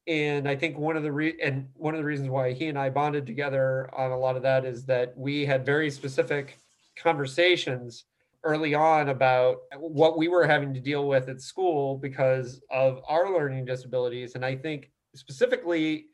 [0.07, 2.79] And I think one of the re- and one of the reasons why he and
[2.79, 6.59] I bonded together on a lot of that is that we had very specific
[6.97, 8.05] conversations
[8.45, 13.33] early on about what we were having to deal with at school because of our
[13.33, 14.35] learning disabilities.
[14.35, 16.07] And i think specifically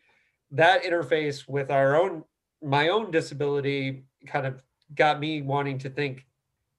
[0.50, 2.24] that interface with our own
[2.62, 4.62] my own disability kind of
[4.94, 6.26] got me wanting to think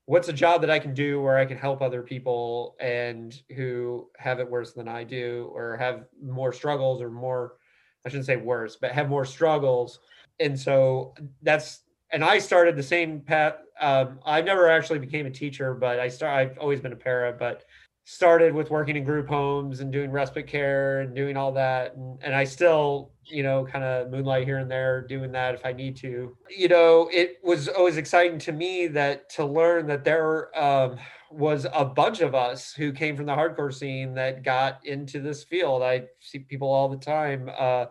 [0.05, 4.09] what's a job that i can do where i can help other people and who
[4.17, 7.57] have it worse than i do or have more struggles or more
[8.05, 9.99] i shouldn't say worse but have more struggles.
[10.39, 11.81] And so that's
[12.11, 16.07] and I started the same path um, I've never actually became a teacher, but I
[16.07, 16.33] start.
[16.33, 17.63] I've always been a para, but
[18.05, 22.19] started with working in group homes and doing respite care and doing all that, and,
[22.23, 25.73] and I still, you know, kind of moonlight here and there doing that if I
[25.73, 26.37] need to.
[26.55, 30.97] You know, it was always exciting to me that to learn that there um,
[31.31, 35.43] was a bunch of us who came from the hardcore scene that got into this
[35.43, 35.81] field.
[35.81, 37.49] I see people all the time.
[37.57, 37.85] Uh,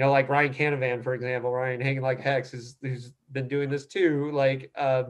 [0.00, 3.84] you know, like Ryan Canavan, for example, Ryan hanging like hex who's been doing this
[3.84, 4.30] too.
[4.32, 5.02] Like, uh,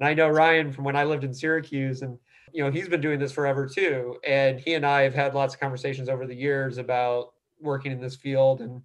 [0.00, 2.18] and I know Ryan from when I lived in Syracuse, and
[2.52, 4.16] you know he's been doing this forever too.
[4.26, 8.00] And he and I have had lots of conversations over the years about working in
[8.00, 8.82] this field, and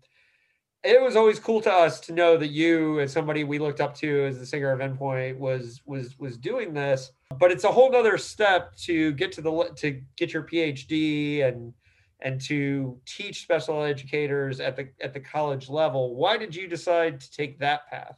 [0.84, 3.96] it was always cool to us to know that you, as somebody we looked up
[3.96, 7.14] to as the singer of Endpoint, was was was doing this.
[7.40, 11.74] But it's a whole nother step to get to the to get your PhD and
[12.22, 16.16] and to teach special educators at the at the college level.
[16.16, 18.18] Why did you decide to take that path?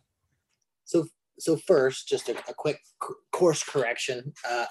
[0.86, 2.80] So so first, just a, a quick
[3.32, 4.34] course correction.
[4.50, 4.66] Uh,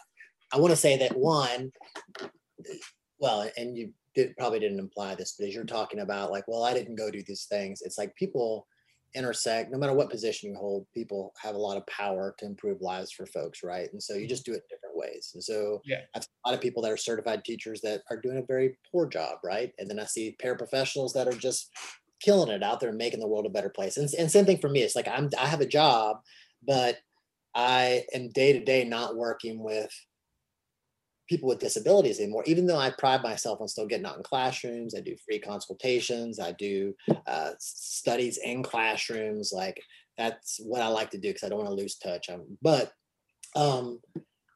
[0.52, 1.72] I want to say that one,
[3.18, 6.64] well, and you did, probably didn't imply this, but as you're talking about, like, well,
[6.64, 7.82] I didn't go do these things.
[7.82, 8.66] It's like people
[9.14, 12.80] intersect no matter what position you hold people have a lot of power to improve
[12.82, 16.00] lives for folks right and so you just do it different ways and so yeah
[16.14, 19.06] i've a lot of people that are certified teachers that are doing a very poor
[19.06, 21.70] job right and then i see paraprofessionals that are just
[22.20, 24.58] killing it out there and making the world a better place and, and same thing
[24.58, 26.16] for me it's like i'm i have a job
[26.66, 26.98] but
[27.54, 29.90] i am day to day not working with
[31.28, 34.94] people with disabilities anymore, even though I pride myself on still getting out in classrooms.
[34.94, 36.94] I do free consultations, I do
[37.26, 39.52] uh, studies in classrooms.
[39.52, 39.80] Like
[40.16, 42.30] that's what I like to do because I don't want to lose touch.
[42.30, 42.92] Um, but
[43.54, 44.00] um,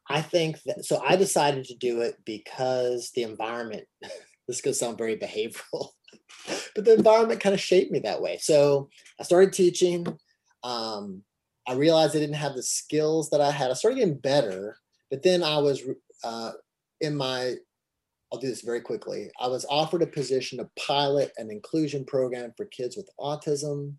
[0.08, 3.84] I think that so I decided to do it because the environment,
[4.48, 5.90] this could sound very behavioral,
[6.74, 8.38] but the environment kind of shaped me that way.
[8.38, 8.88] So
[9.20, 10.06] I started teaching.
[10.64, 11.22] Um,
[11.66, 13.70] I realized I didn't have the skills that I had.
[13.70, 14.76] I started getting better,
[15.10, 15.82] but then I was
[16.24, 16.52] uh,
[17.00, 17.54] in my,
[18.32, 19.30] I'll do this very quickly.
[19.40, 23.94] I was offered a position to pilot an inclusion program for kids with autism.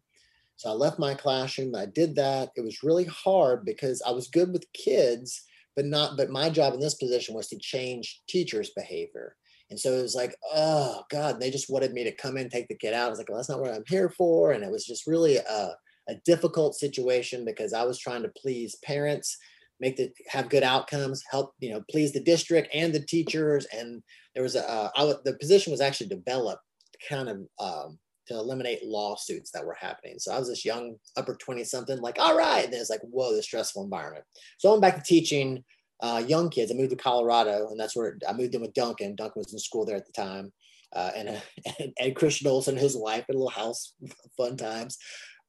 [0.55, 1.75] So I left my classroom.
[1.75, 2.51] I did that.
[2.55, 5.43] It was really hard because I was good with kids,
[5.75, 6.17] but not.
[6.17, 9.35] But my job in this position was to change teachers' behavior.
[9.69, 12.67] And so it was like, oh God, they just wanted me to come in, take
[12.67, 13.07] the kid out.
[13.07, 14.51] I was like, well, that's not what I'm here for.
[14.51, 15.75] And it was just really a,
[16.09, 19.37] a difficult situation because I was trying to please parents
[19.79, 23.65] make the have good outcomes, help you know please the district and the teachers.
[23.73, 24.03] And
[24.33, 26.61] there was a uh, I, the position was actually developed
[27.09, 30.15] kind of um, to eliminate lawsuits that were happening.
[30.19, 32.63] So I was this young upper 20 something, like, all right.
[32.63, 34.25] And then it's like, whoa, this stressful environment.
[34.57, 35.63] So I'm back to teaching
[36.01, 36.71] uh, young kids.
[36.71, 39.15] I moved to Colorado and that's where I moved in with Duncan.
[39.15, 40.51] Duncan was in school there at the time.
[40.95, 41.29] Uh, and,
[41.79, 43.93] and, and Christian Olson, his wife, a little house,
[44.37, 44.97] fun times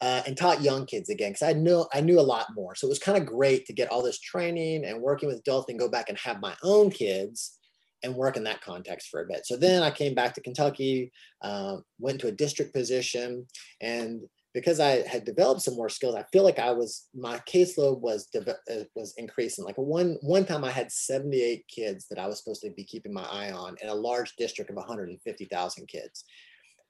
[0.00, 2.74] uh, and taught young kids again because I knew I knew a lot more.
[2.74, 5.70] So it was kind of great to get all this training and working with adults
[5.70, 7.58] and go back and have my own kids
[8.04, 9.46] and work in that context for a bit.
[9.46, 11.10] So then I came back to Kentucky,
[11.42, 13.46] uh, went to a district position,
[13.80, 14.20] and
[14.52, 18.28] because I had developed some more skills, I feel like I was my caseload was
[18.36, 19.64] uh, was increasing.
[19.64, 23.12] Like one one time, I had 78 kids that I was supposed to be keeping
[23.12, 26.24] my eye on in a large district of 150,000 kids,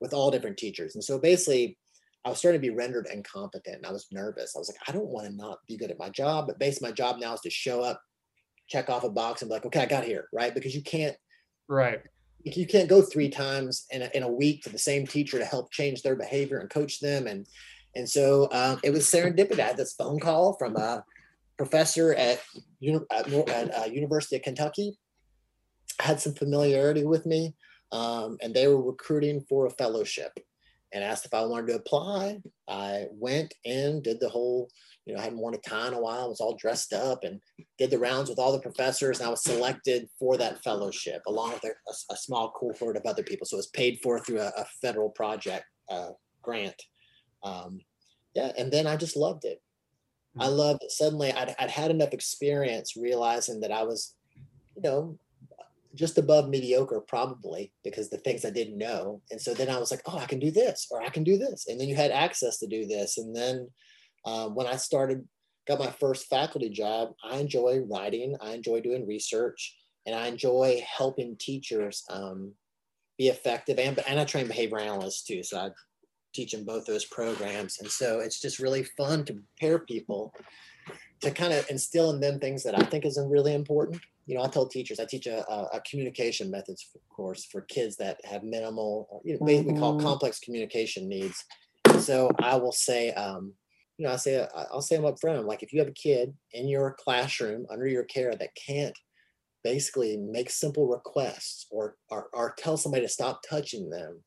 [0.01, 0.95] with all different teachers.
[0.95, 1.79] And so basically,
[2.25, 3.77] I was starting to be rendered incompetent.
[3.77, 4.55] And I was nervous.
[4.55, 6.47] I was like, I don't want to not be good at my job.
[6.47, 8.01] But basically, my job now is to show up,
[8.69, 10.55] check off a box, and be like, okay, I got here, right?
[10.55, 11.17] Because you can't,
[11.69, 12.01] right?
[12.45, 15.45] You can't go three times in a, in a week to the same teacher to
[15.45, 17.27] help change their behavior and coach them.
[17.27, 17.47] And
[17.97, 19.61] and so um, it was serendipity.
[19.61, 21.05] I had this phone call from a
[21.57, 22.43] professor at,
[23.12, 24.99] at, at uh, University of Kentucky.
[26.01, 27.55] Had some familiarity with me,
[27.93, 30.33] um, and they were recruiting for a fellowship
[30.93, 32.41] and asked if I wanted to apply.
[32.69, 34.71] I went and did the whole,
[35.07, 37.24] you know, I hadn't worn a tie in a while, I was all dressed up
[37.24, 37.40] and
[37.78, 39.20] did the rounds with all the professors.
[39.20, 43.22] And I was selected for that fellowship along with a, a small cohort of other
[43.22, 43.46] people.
[43.46, 46.11] So it was paid for through a, a federal project uh,
[46.42, 46.80] grant.
[47.42, 47.80] Um,
[48.34, 49.61] yeah, and then I just loved it.
[50.38, 50.55] I hmm.
[50.55, 50.90] loved it.
[50.90, 54.14] Suddenly I'd, I'd had enough experience realizing that I was,
[54.74, 55.18] you know,
[55.94, 59.20] just above mediocre probably because the things I didn't know.
[59.30, 61.38] And so then I was like, oh, I can do this or I can do
[61.38, 61.66] this.
[61.68, 63.18] And then you had access to do this.
[63.18, 63.68] And then
[64.25, 65.27] um, when I started,
[65.66, 70.85] got my first faculty job, I enjoy writing, I enjoy doing research, and I enjoy
[70.87, 72.53] helping teachers um,
[73.18, 73.79] be effective.
[73.79, 75.43] And, and I train behavior analysts too.
[75.43, 75.70] So I
[76.35, 77.79] teach in both those programs.
[77.79, 80.35] And so it's just really fun to prepare people
[81.20, 84.43] to kind of instill in them things that I think is really important you know,
[84.43, 89.20] I tell teachers, I teach a, a, communication methods course for kids that have minimal,
[89.25, 89.72] you know, mm-hmm.
[89.72, 91.45] we call complex communication needs.
[92.01, 93.53] So I will say, um,
[93.99, 95.38] you know, I say I'll say them up front.
[95.38, 98.97] I'm like, if you have a kid in your classroom under your care that can't
[99.62, 104.22] basically make simple requests or, or, or tell somebody to stop touching them,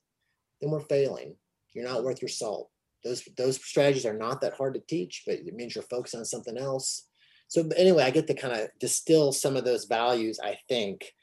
[0.62, 1.36] then we're failing.
[1.74, 2.70] You're not worth your salt.
[3.04, 6.26] Those those strategies are not that hard to teach, but it means you're focused on
[6.26, 7.08] something else.
[7.48, 11.14] So anyway, I get to kind of distill some of those values, I think,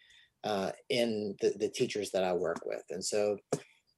[0.45, 2.82] uh, in the, the teachers that I work with.
[2.90, 3.36] And so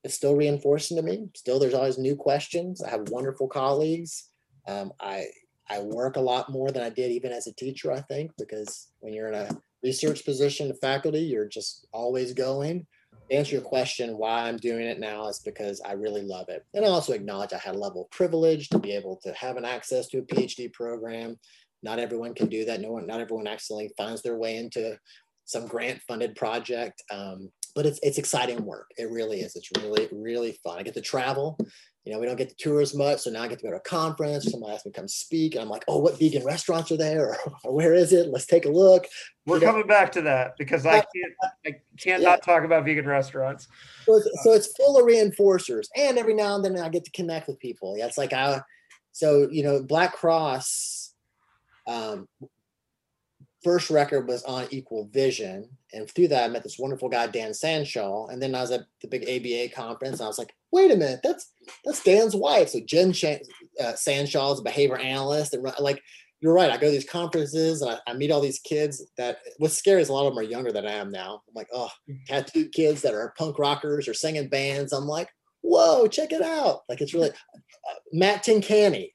[0.03, 1.29] it's still reinforcing to me.
[1.37, 2.83] Still, there's always new questions.
[2.83, 4.31] I have wonderful colleagues.
[4.69, 5.27] Um, I
[5.69, 8.89] I work a lot more than I did even as a teacher, I think, because
[9.01, 9.49] when you're in a
[9.83, 12.87] research position, faculty, you're just always going.
[13.31, 16.65] To answer your question, why I'm doing it now is because I really love it.
[16.75, 19.57] And I also acknowledge I had a level of privilege to be able to have
[19.57, 21.37] an access to a PhD program.
[21.83, 22.81] Not everyone can do that.
[22.81, 24.97] No one, not everyone actually finds their way into
[25.45, 27.03] some grant funded project.
[27.11, 28.91] Um, but it's it's exciting work.
[28.97, 29.55] It really is.
[29.55, 30.79] It's really really fun.
[30.79, 31.59] I get to travel.
[32.07, 33.71] You know, we don't get to tour as much, so now I get to go
[33.73, 34.49] to a conference.
[34.49, 37.31] Somebody asks me to come speak, and I'm like, "Oh, what vegan restaurants are there?
[37.31, 38.29] Or, or where is it?
[38.29, 39.07] Let's take a look."
[39.45, 41.35] We're you coming know, back to that because I can't
[41.67, 42.29] I can't yeah.
[42.29, 43.67] not talk about vegan restaurants.
[44.05, 47.11] So it's, so it's full of reinforcers, and every now and then I get to
[47.11, 47.99] connect with people.
[47.99, 48.61] Yeah, it's like I,
[49.11, 51.13] so you know, Black Cross.
[51.89, 52.29] Um,
[53.67, 55.69] first record was on Equal Vision.
[55.93, 58.31] And through that, I met this wonderful guy, Dan Sanshaw.
[58.31, 60.21] And then I was at the big ABA conference.
[60.21, 61.53] And I was like, wait a minute, that's
[61.85, 62.69] that's Dan's wife.
[62.69, 63.43] So Jen Sh-
[63.81, 65.53] uh, Sanshaw is a behavior analyst.
[65.53, 66.01] And like,
[66.41, 66.71] you're right.
[66.71, 70.01] I go to these conferences and I, I, meet all these kids that what's scary
[70.01, 71.43] is a lot of them are younger than I am now.
[71.49, 71.91] I'm like, oh,
[72.29, 74.93] tattooed kids that are punk rockers or singing bands.
[74.93, 75.29] I'm like,
[75.63, 76.83] whoa, check it out.
[76.89, 79.11] Like it's really uh, Matt Tincani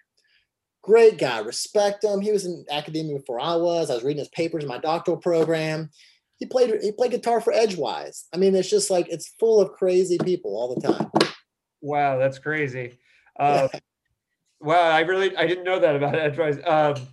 [0.81, 2.21] great guy, respect him.
[2.21, 3.89] He was in academia before I was.
[3.89, 5.89] I was reading his papers in my doctoral program.
[6.37, 8.27] He played he played guitar for Edgewise.
[8.33, 11.11] I mean, it's just like it's full of crazy people all the time.
[11.81, 12.97] Wow, that's crazy.
[13.39, 13.67] Uh,
[14.59, 16.59] wow, I really I didn't know that about Edgewise.
[16.65, 17.07] Um,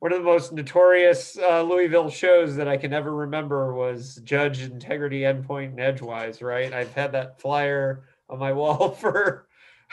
[0.00, 4.62] one of the most notorious uh, Louisville shows that I can ever remember was Judge
[4.62, 6.40] Integrity Endpoint and Edgewise.
[6.40, 9.46] Right, I've had that flyer on my wall for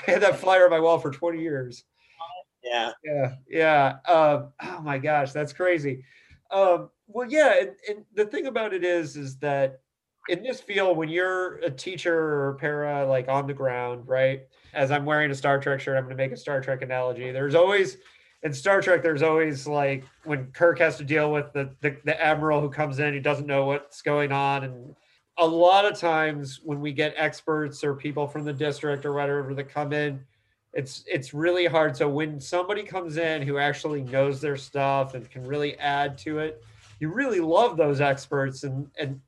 [0.07, 1.83] I had that flyer on my wall for 20 years.
[2.66, 2.91] Yeah.
[3.03, 3.36] Yeah.
[3.47, 3.88] Yeah.
[4.07, 6.03] Um, oh my gosh, that's crazy.
[6.51, 9.82] Um, well, yeah, and, and the thing about it is, is that
[10.28, 14.41] in this field, when you're a teacher or para, like on the ground, right?
[14.74, 17.32] As I'm wearing a Star Trek shirt, I'm going to make a Star Trek analogy.
[17.32, 17.97] There's always
[18.43, 22.22] in Star Trek, there's always like when Kirk has to deal with the, the, the
[22.22, 24.95] admiral who comes in, he doesn't know what's going on, and
[25.38, 29.53] a lot of times when we get experts or people from the district or whatever
[29.53, 30.24] that come in,
[30.76, 31.95] it's it's really hard.
[31.95, 36.39] So when somebody comes in who actually knows their stuff and can really add to
[36.39, 36.63] it,
[36.99, 39.19] you really love those experts and and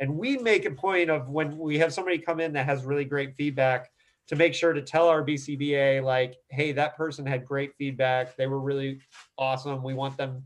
[0.00, 3.04] and we make a point of when we have somebody come in that has really
[3.04, 3.90] great feedback
[4.26, 8.34] to make sure to tell our BCBA like, hey, that person had great feedback.
[8.36, 9.00] They were really
[9.36, 9.82] awesome.
[9.82, 10.44] We want them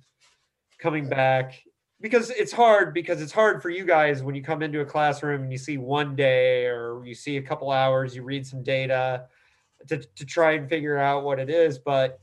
[0.81, 1.63] coming back
[2.01, 5.43] because it's hard because it's hard for you guys when you come into a classroom
[5.43, 9.27] and you see one day or you see a couple hours, you read some data
[9.87, 11.79] to, to try and figure out what it is.
[11.79, 12.21] But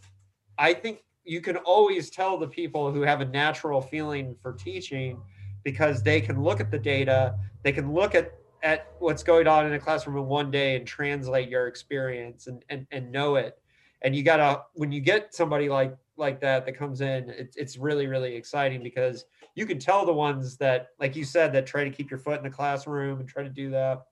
[0.58, 5.22] I think you can always tell the people who have a natural feeling for teaching
[5.64, 8.34] because they can look at the data, they can look at
[8.64, 12.64] at what's going on in a classroom in one day and translate your experience and
[12.70, 13.58] and, and know it.
[14.02, 17.78] And you gotta when you get somebody like like that that comes in, it's it's
[17.78, 19.26] really really exciting because
[19.56, 22.38] you can tell the ones that, like you said, that try to keep your foot
[22.38, 24.04] in the classroom and try to do that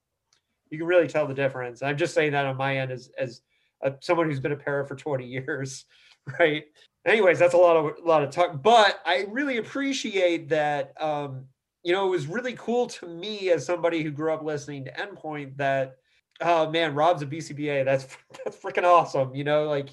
[0.73, 1.83] you can really tell the difference.
[1.83, 3.41] I'm just saying that on my end as as
[3.83, 5.85] a, someone who's been a para for 20 years,
[6.39, 6.63] right?
[7.05, 10.99] Anyways, that's a lot of a lot of talk, but I really appreciate that.
[10.99, 11.45] Um,
[11.83, 14.93] you know, it was really cool to me as somebody who grew up listening to
[14.93, 15.97] Endpoint that,
[16.41, 17.85] oh man, Rob's a BCBA.
[17.85, 18.07] That's
[18.43, 19.35] that's freaking awesome.
[19.35, 19.89] You know, like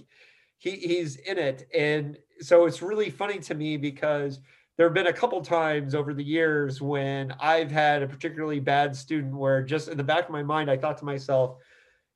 [0.56, 4.40] he he's in it, and so it's really funny to me because
[4.80, 8.96] there have been a couple times over the years when I've had a particularly bad
[8.96, 11.58] student where just in the back of my mind, I thought to myself,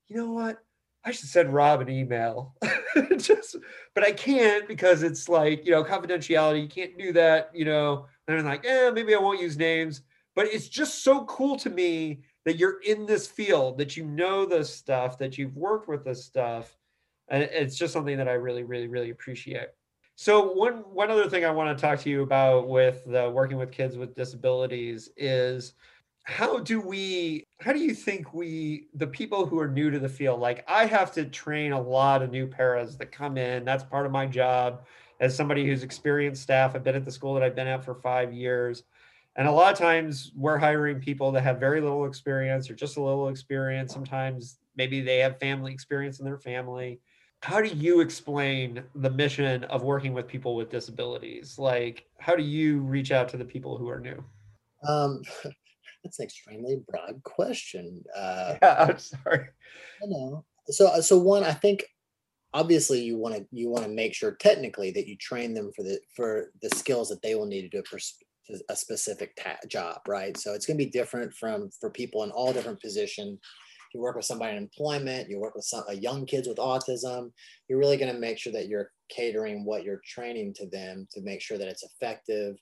[0.09, 0.65] you know what?
[1.05, 2.55] I should send Rob an email.
[3.19, 3.57] just,
[3.95, 6.62] but I can't because it's like, you know, confidentiality.
[6.62, 8.07] You can't do that, you know.
[8.27, 10.01] And I'm like, eh, maybe I won't use names.
[10.35, 14.47] But it's just so cool to me that you're in this field, that you know
[14.47, 16.75] this stuff, that you've worked with this stuff.
[17.29, 19.69] And it's just something that I really, really, really appreciate.
[20.17, 23.57] So one one other thing I want to talk to you about with the working
[23.57, 25.75] with kids with disabilities is
[26.23, 30.09] how do we how do you think we the people who are new to the
[30.09, 33.65] field like I have to train a lot of new paras that come in.
[33.65, 34.85] That's part of my job.
[35.21, 37.95] As somebody who's experienced staff I've been at the school that I've been at for
[37.97, 38.85] 5 years.
[39.37, 42.97] And a lot of times we're hiring people that have very little experience or just
[42.97, 43.93] a little experience.
[43.93, 47.01] Sometimes maybe they have family experience in their family
[47.45, 51.59] how do you explain the mission of working with people with disabilities?
[51.59, 54.24] Like, how do you reach out to the people who are new?
[54.88, 55.20] Um,
[56.03, 58.03] that's an extremely broad question.
[58.16, 59.49] Uh, yeah, I'm sorry.
[60.03, 60.47] I know.
[60.68, 61.84] So, so one, I think
[62.55, 65.82] obviously you want to you want to make sure technically that you train them for
[65.82, 67.82] the for the skills that they will need to do
[68.49, 70.34] a, a specific ta- job, right?
[70.38, 73.38] So it's going to be different from for people in all different positions
[73.95, 77.30] you work with somebody in employment, you work with some uh, young kids with autism,
[77.68, 81.20] you're really going to make sure that you're catering what you're training to them to
[81.22, 82.57] make sure that it's effective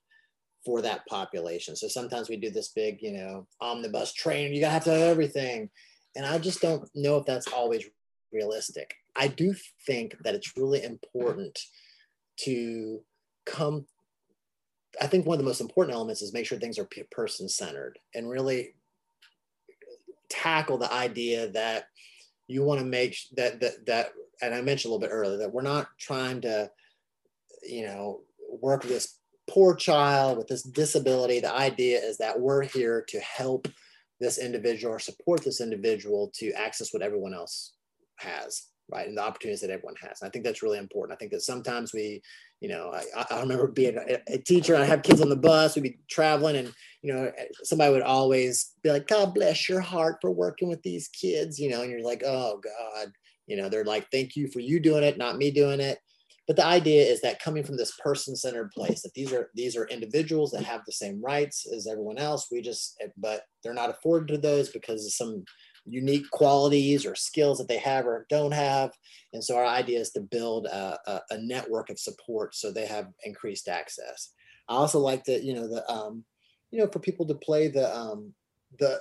[0.65, 1.75] for that population.
[1.77, 5.01] So sometimes we do this big, you know, omnibus training, you gotta have to have
[5.01, 5.71] everything.
[6.15, 7.85] And I just don't know if that's always
[8.33, 8.95] realistic.
[9.17, 9.55] I do
[9.87, 11.59] think that it's really important
[12.41, 13.01] to
[13.45, 13.87] come.
[15.01, 17.99] I think one of the most important elements is make sure things are person centered
[18.15, 18.75] and really
[20.33, 21.85] tackle the idea that
[22.49, 24.07] you want to make that that that
[24.41, 26.71] and I mentioned a little bit earlier that we're not trying to
[27.63, 28.21] you know
[28.61, 29.19] work with this
[29.49, 31.41] poor child with this disability.
[31.41, 33.69] The idea is that we're here to help
[34.21, 37.73] this individual or support this individual to access what everyone else
[38.17, 39.09] has right?
[39.09, 40.21] And the opportunities that everyone has.
[40.21, 41.17] And i think that's really important.
[41.17, 42.23] I think that sometimes we
[42.63, 43.99] you know i, I remember being
[44.29, 47.31] a, teacher i have kids on the bus we'd be traveling and you know
[47.65, 51.69] somebody would always be like god bless your heart for working with these kids you
[51.69, 53.13] know and you're like oh god
[53.49, 55.99] you know they're like thank you for you doing it not me doing it.
[56.49, 59.87] But the idea is that coming from this person-centered place that these are these are
[59.87, 64.29] individuals that have the same rights as everyone else we just but they're not afforded
[64.35, 65.45] to those because of some
[65.85, 68.93] unique qualities or skills that they have or don't have.
[69.33, 72.87] And so our idea is to build a, a, a network of support so they
[72.87, 74.31] have increased access.
[74.69, 76.25] I also like that, you know, the, um,
[76.71, 78.33] you know, for people to play the, um,
[78.79, 79.01] the,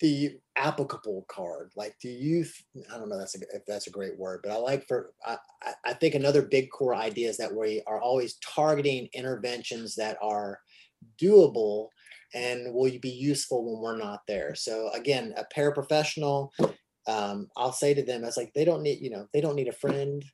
[0.00, 1.72] the applicable card.
[1.76, 2.46] Like, do you,
[2.92, 5.36] I don't know that's a, if that's a great word, but I like for, I,
[5.84, 10.60] I think another big core idea is that we are always targeting interventions that are
[11.20, 11.88] doable
[12.34, 14.54] and will you be useful when we're not there?
[14.54, 16.50] So again a paraprofessional
[17.06, 19.68] um, i'll say to them it's like they don't need you know they don't need
[19.68, 20.24] a friend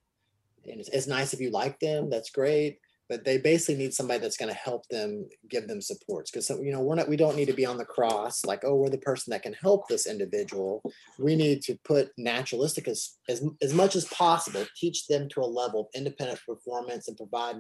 [0.67, 2.79] and it's, it's nice if you like them that's great
[3.09, 6.73] but they basically need somebody that's going to help them give them supports because you
[6.73, 8.99] know we're not we don't need to be on the cross like oh we're the
[8.99, 10.83] person that can help this individual.
[11.19, 15.47] We need to put naturalistic as, as, as much as possible teach them to a
[15.47, 17.57] level of independent performance and provide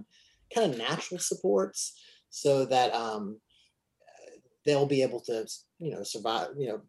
[0.53, 1.93] kind of natural supports
[2.31, 3.39] so that um,
[4.67, 5.47] they'll be able to,
[5.79, 6.81] you know, survive, you know,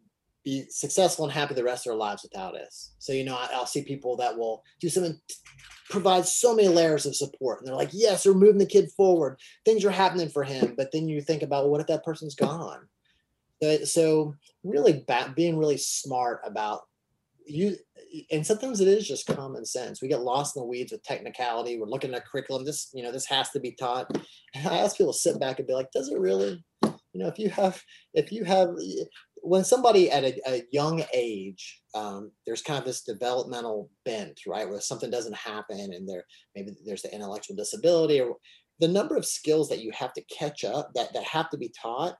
[0.44, 2.94] be successful and happy the rest of their lives without us.
[2.98, 5.18] So, you know, I, will see people that will do something,
[5.90, 7.60] provide so many layers of support.
[7.60, 9.38] And they're like, yes, we're moving the kid forward.
[9.64, 10.74] Things are happening for him.
[10.76, 12.80] But then you think about, well, what if that person's gone?
[13.84, 16.82] So, really ba- being really smart about
[17.48, 17.76] you
[18.30, 21.78] and sometimes it is just common sense we get lost in the weeds with technicality
[21.78, 24.06] we're looking at curriculum this you know this has to be taught
[24.54, 26.62] and i ask people to sit back and be like does it really
[27.12, 27.82] you know if you have
[28.14, 28.70] if you have
[29.42, 34.68] when somebody at a, a young age um, there's kind of this developmental bent right
[34.68, 38.36] where something doesn't happen and there maybe there's the intellectual disability or
[38.80, 41.72] the number of skills that you have to catch up that that have to be
[41.80, 42.16] taught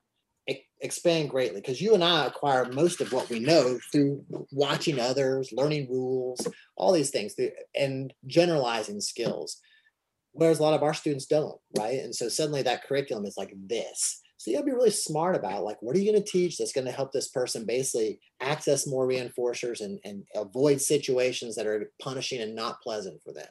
[0.81, 5.51] expand greatly because you and I acquire most of what we know through watching others,
[5.53, 7.35] learning rules, all these things,
[7.75, 9.59] and generalizing skills.
[10.33, 11.99] Whereas a lot of our students don't, right?
[11.99, 14.21] And so suddenly that curriculum is like this.
[14.39, 16.91] So you gotta be really smart about like, what are you gonna teach that's gonna
[16.91, 22.55] help this person basically access more reinforcers and, and avoid situations that are punishing and
[22.55, 23.49] not pleasant for them.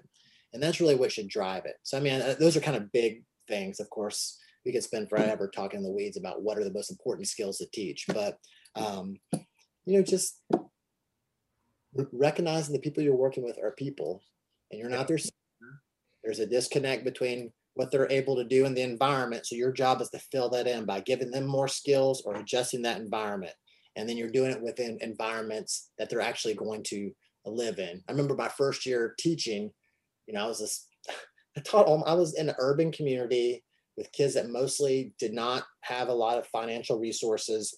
[0.53, 1.75] And that's really what should drive it.
[1.83, 5.09] So, I mean, uh, those are kind of big things, of course we could spend
[5.09, 8.05] forever talking in the weeds about what are the most important skills to teach.
[8.07, 8.37] But
[8.75, 9.15] um,
[9.85, 10.43] you know, just
[12.11, 14.21] recognizing the people you're working with are people,
[14.69, 15.17] and you're not their.
[16.23, 19.45] There's a disconnect between what they're able to do in the environment.
[19.45, 22.81] So your job is to fill that in by giving them more skills or adjusting
[22.83, 23.53] that environment.
[23.95, 27.11] And then you're doing it within environments that they're actually going to
[27.45, 28.03] live in.
[28.07, 29.71] I remember my first year teaching,
[30.27, 30.87] you know, I was this,
[31.57, 33.63] I taught, I was in an urban community
[33.95, 37.75] with kids that mostly did not have a lot of financial resources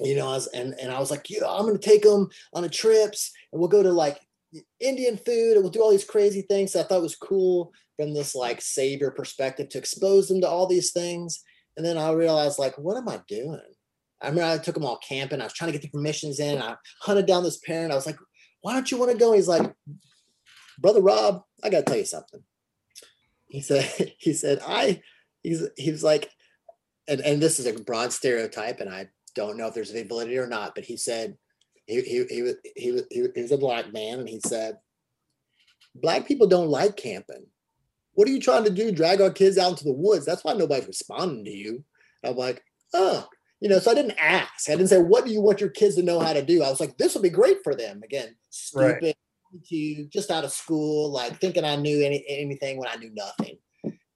[0.00, 2.28] you know I was, and, and i was like yeah i'm going to take them
[2.52, 4.18] on a trips and we'll go to like
[4.80, 8.14] indian food and we'll do all these crazy things so i thought was cool from
[8.14, 11.42] this like savior perspective to expose them to all these things.
[11.76, 13.60] And then i realized like what am i doing?
[14.20, 16.62] I remember i took them all camping i was trying to get the permissions in
[16.62, 18.18] i hunted down this parent i was like
[18.62, 19.32] why don't you want to go?
[19.32, 19.74] He's like
[20.78, 22.42] brother rob i gotta tell you something.
[23.46, 25.00] He said he said i
[25.44, 26.28] he's he was like,
[27.06, 30.38] and and this is a broad stereotype, and I don't know if there's any validity
[30.38, 31.36] or not, but he said
[31.86, 34.78] he he he was he was he was a black man, and he said
[35.94, 37.46] black people don't like camping.
[38.14, 38.92] What are you trying to do?
[38.92, 40.24] Drag our kids out into the woods?
[40.24, 41.84] That's why nobody's responding to you.
[42.22, 42.62] And I'm like,
[42.92, 43.26] oh,
[43.60, 44.68] you know, so I didn't ask.
[44.68, 46.62] I didn't say, what do you want your kids to know how to do?
[46.62, 48.02] I was like, this would be great for them.
[48.04, 49.64] Again, stupid, right.
[49.68, 53.58] to just out of school, like thinking I knew any, anything when I knew nothing.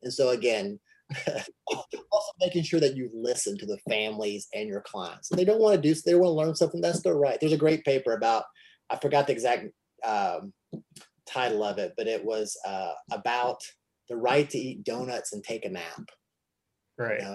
[0.03, 0.79] And so again,
[1.67, 5.31] also making sure that you listen to the families and your clients.
[5.31, 6.81] And they don't want to do, they want to learn something.
[6.81, 7.39] That's their right.
[7.41, 8.45] There's a great paper about,
[8.91, 9.67] I forgot the exact
[10.07, 10.53] um,
[11.27, 13.61] title of it, but it was uh, about
[14.09, 16.09] the right to eat donuts and take a nap.
[16.99, 17.21] Right.
[17.21, 17.35] You know,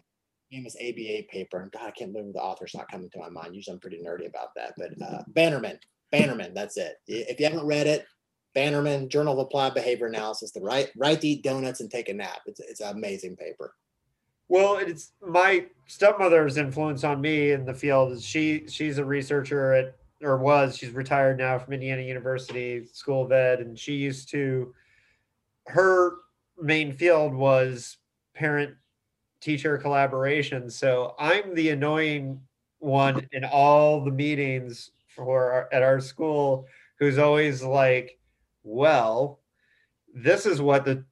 [0.51, 3.55] famous ABA paper, and God, I can't remember the author's not coming to my mind.
[3.55, 4.73] Usually, I'm pretty nerdy about that.
[4.77, 5.79] But uh, Bannerman,
[6.11, 6.95] Bannerman, that's it.
[7.07, 8.05] If you haven't read it,
[8.53, 12.13] Bannerman, Journal of Applied Behavior Analysis, the right right to eat donuts and take a
[12.13, 12.41] nap.
[12.45, 13.75] It's it's an amazing paper.
[14.47, 19.95] Well, it's my stepmother's influence on me in the field she she's a researcher at
[20.21, 24.73] or was she's retired now from Indiana University School of Ed, and she used to
[25.67, 26.17] her
[26.61, 27.97] main field was
[28.33, 28.75] parent
[29.39, 30.69] teacher collaboration.
[30.69, 32.41] So I'm the annoying
[32.79, 36.65] one in all the meetings for our, at our school
[36.99, 38.17] who's always like,
[38.63, 39.39] well,
[40.13, 41.05] this is what the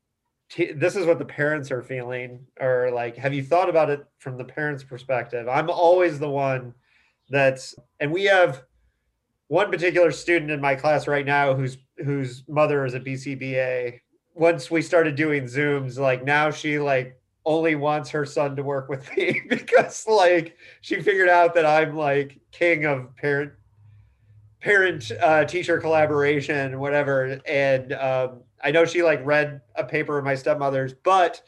[0.75, 4.37] this is what the parents are feeling or like have you thought about it from
[4.37, 5.47] the parents perspective?
[5.47, 6.73] I'm always the one
[7.29, 8.63] that's and we have
[9.47, 13.99] one particular student in my class right now whose whose mother is a bcba
[14.33, 18.87] once we started doing zooms like now she like only wants her son to work
[18.87, 23.51] with me because like she figured out that i'm like king of parent
[24.61, 30.23] parent uh, teacher collaboration whatever and um, i know she like read a paper of
[30.23, 31.41] my stepmother's but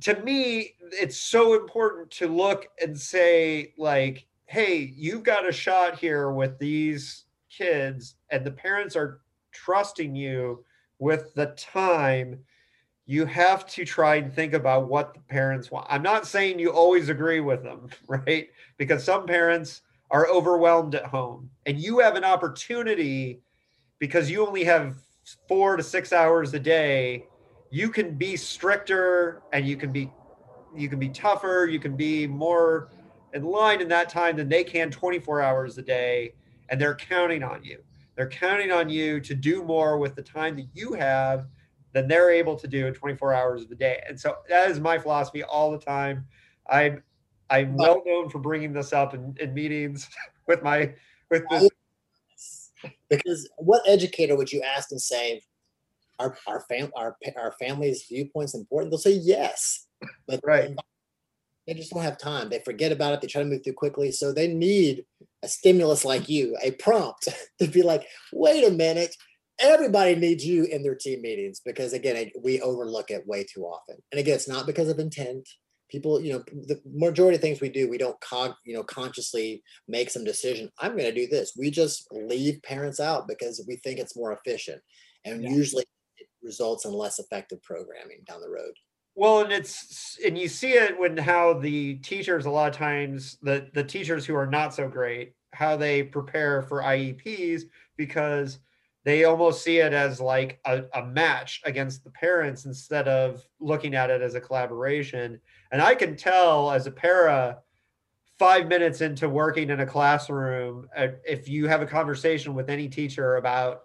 [0.00, 5.98] to me it's so important to look and say like hey you've got a shot
[5.98, 9.20] here with these kids and the parents are
[9.52, 10.64] trusting you
[10.98, 12.38] with the time,
[13.06, 15.86] you have to try and think about what the parents want.
[15.88, 18.48] I'm not saying you always agree with them, right?
[18.76, 23.40] Because some parents are overwhelmed at home and you have an opportunity
[23.98, 24.96] because you only have
[25.46, 27.24] four to six hours a day
[27.70, 30.10] you can be stricter and you can be
[30.74, 32.88] you can be tougher you can be more
[33.34, 36.32] in line in that time than they can 24 hours a day
[36.70, 37.78] and they're counting on you
[38.18, 41.46] they're counting on you to do more with the time that you have
[41.92, 44.02] than they're able to do in 24 hours of the day.
[44.08, 46.26] And so that is my philosophy all the time.
[46.68, 47.02] I'm
[47.50, 50.08] I'm well known for bringing this up in, in meetings
[50.48, 50.94] with my
[51.30, 51.70] with this.
[53.10, 55.42] Because what educator would you ask and say,
[56.18, 58.90] our our fam our our family's viewpoints important?
[58.90, 59.86] They'll say yes,
[60.26, 60.74] but right.
[61.66, 62.48] They just don't have time.
[62.48, 63.20] They forget about it.
[63.20, 64.10] They try to move through quickly.
[64.10, 65.04] So they need
[65.42, 67.28] a stimulus like you, a prompt
[67.60, 69.14] to be like, wait a minute,
[69.58, 73.96] everybody needs you in their team meetings because again, we overlook it way too often.
[74.12, 75.46] And again, it's not because of intent.
[75.88, 79.62] People, you know, the majority of things we do, we don't con, you know, consciously
[79.86, 80.70] make some decision.
[80.78, 81.54] I'm going to do this.
[81.58, 84.82] We just leave parents out because we think it's more efficient,
[85.24, 85.50] and yeah.
[85.50, 85.84] usually
[86.18, 88.72] it results in less effective programming down the road.
[89.14, 93.38] Well, and it's and you see it when how the teachers a lot of times
[93.42, 97.62] the the teachers who are not so great how they prepare for IEPs
[97.96, 98.58] because
[99.08, 103.94] they almost see it as like a, a match against the parents instead of looking
[103.94, 105.40] at it as a collaboration.
[105.72, 107.58] And I can tell as a para,
[108.38, 112.86] five minutes into working in a classroom, uh, if you have a conversation with any
[112.86, 113.84] teacher about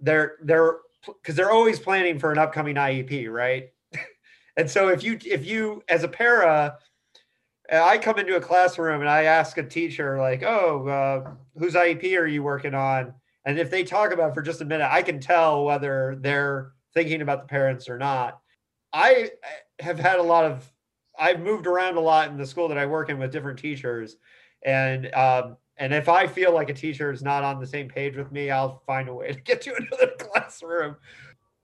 [0.00, 3.70] their their because they're always planning for an upcoming IEP, right?
[4.58, 6.78] And so if you if you as a para,
[7.70, 12.18] I come into a classroom and I ask a teacher like, "Oh, uh, whose IEP
[12.18, 13.12] are you working on?"
[13.46, 17.22] And if they talk about for just a minute, I can tell whether they're thinking
[17.22, 18.40] about the parents or not.
[18.92, 19.30] I
[19.78, 20.70] have had a lot of
[21.18, 24.16] I've moved around a lot in the school that I work in with different teachers,
[24.64, 28.16] and um, and if I feel like a teacher is not on the same page
[28.16, 30.96] with me, I'll find a way to get to another classroom.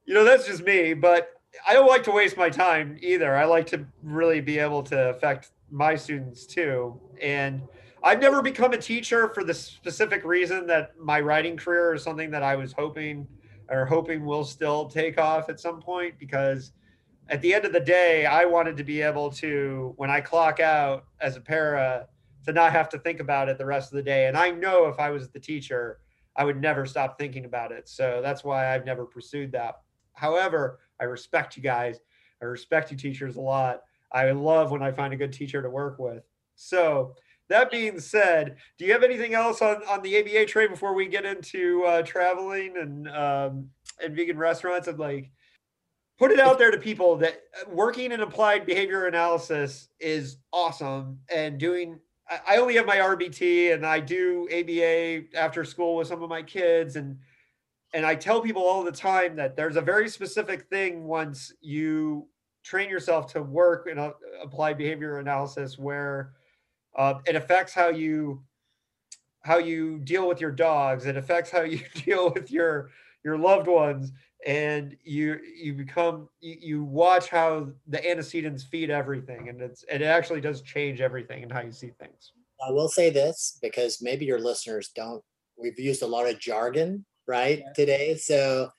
[0.05, 1.31] You know, that's just me, but
[1.67, 3.37] I don't like to waste my time either.
[3.37, 6.99] I like to really be able to affect my students too.
[7.21, 7.63] And
[8.05, 12.31] I've never become a teacher for the specific reason that my writing career is something
[12.33, 13.29] that I was hoping
[13.69, 16.73] or hoping will still take off at some point because
[17.29, 20.59] at the end of the day, I wanted to be able to, when I clock
[20.59, 22.09] out as a para,
[22.45, 24.27] to not have to think about it the rest of the day.
[24.27, 26.01] And I know if I was the teacher,
[26.37, 27.89] I would never stop thinking about it.
[27.89, 29.77] So that's why I've never pursued that.
[30.15, 32.01] However, I respect you guys.
[32.43, 33.83] I respect you teachers a lot.
[34.11, 36.25] I love when I find a good teacher to work with.
[36.57, 37.15] So,
[37.49, 41.07] that being said, do you have anything else on, on the ABA trade before we
[41.07, 43.69] get into uh, traveling and um,
[44.03, 44.89] and vegan restaurants?
[44.89, 45.31] And like
[46.19, 51.19] put it out there to people that uh, working in applied behavior analysis is awesome
[51.35, 51.99] and doing
[52.47, 56.43] I only have my RBT and I do ABA after school with some of my
[56.43, 57.19] kids and
[57.95, 62.29] and I tell people all the time that there's a very specific thing once you
[62.65, 64.13] train yourself to work in a,
[64.43, 66.33] applied behavior analysis where
[66.97, 68.43] uh, it affects how you
[69.43, 71.07] how you deal with your dogs.
[71.07, 72.91] It affects how you deal with your
[73.25, 74.13] your loved ones.
[74.45, 79.49] And you you become you, you watch how the antecedents feed everything.
[79.49, 82.33] And it's it actually does change everything and how you see things.
[82.67, 85.23] I will say this because maybe your listeners don't
[85.57, 87.73] we've used a lot of jargon right yeah.
[87.75, 88.17] today.
[88.17, 88.71] So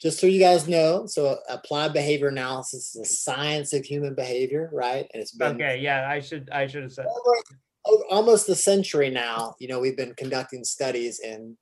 [0.00, 4.68] just so you guys know, so applied behavior analysis is a science of human behavior,
[4.72, 5.06] right?
[5.12, 5.80] And it's been okay.
[5.80, 9.54] Yeah, I should I should have said over, almost a century now.
[9.58, 11.56] You know, we've been conducting studies in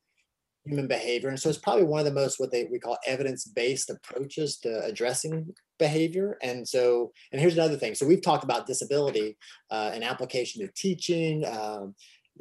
[0.64, 3.44] human behavior, and so it's probably one of the most what they we call evidence
[3.44, 6.38] based approaches to addressing behavior.
[6.42, 7.94] And so, and here's another thing.
[7.94, 9.36] So we've talked about disability
[9.70, 11.94] uh, and application to teaching, um,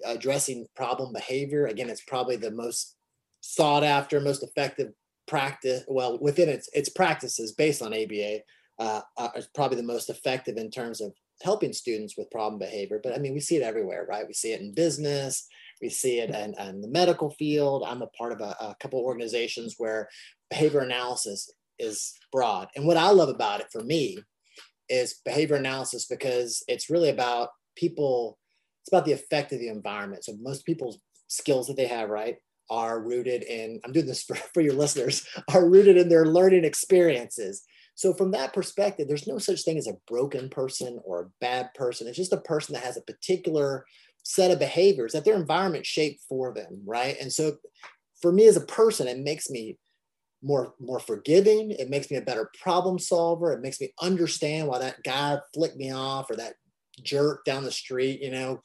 [0.05, 1.65] addressing problem behavior.
[1.67, 2.95] Again, it's probably the most
[3.41, 4.93] sought after, most effective
[5.31, 8.39] practice well within its its practices based on ABA
[8.79, 9.01] uh,
[9.35, 12.99] is probably the most effective in terms of helping students with problem behavior.
[13.01, 14.27] But I mean, we see it everywhere, right?
[14.27, 15.47] We see it in business,
[15.81, 17.85] we see it in, in the medical field.
[17.87, 20.09] I'm a part of a, a couple organizations where
[20.49, 22.67] behavior analysis is broad.
[22.75, 24.19] And what I love about it for me
[24.89, 28.37] is behavior analysis because it's really about people,
[28.81, 30.25] it's about the effect of the environment.
[30.25, 32.35] So most people's skills that they have, right?
[32.71, 36.63] Are rooted in, I'm doing this for, for your listeners, are rooted in their learning
[36.63, 37.63] experiences.
[37.93, 41.73] So, from that perspective, there's no such thing as a broken person or a bad
[41.75, 42.07] person.
[42.07, 43.85] It's just a person that has a particular
[44.23, 47.17] set of behaviors that their environment shaped for them, right?
[47.19, 47.57] And so,
[48.21, 49.77] for me as a person, it makes me
[50.43, 54.79] more more forgiving it makes me a better problem solver it makes me understand why
[54.79, 56.55] that guy flicked me off or that
[57.03, 58.59] jerk down the street you know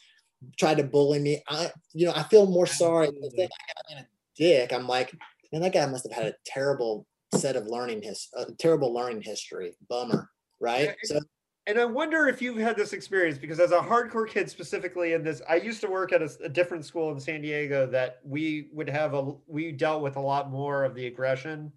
[0.59, 1.42] tried to bully me.
[1.49, 3.09] I, you know, I feel more sorry.
[3.09, 5.14] I a dick, I'm like,
[5.53, 9.22] man, that guy must have had a terrible set of learning his, a terrible learning
[9.22, 9.74] history.
[9.88, 10.30] Bummer,
[10.61, 10.88] right?
[10.88, 11.20] And, so,
[11.66, 15.24] and I wonder if you've had this experience because as a hardcore kid, specifically in
[15.24, 18.68] this, I used to work at a, a different school in San Diego that we
[18.72, 21.72] would have a, we dealt with a lot more of the aggression.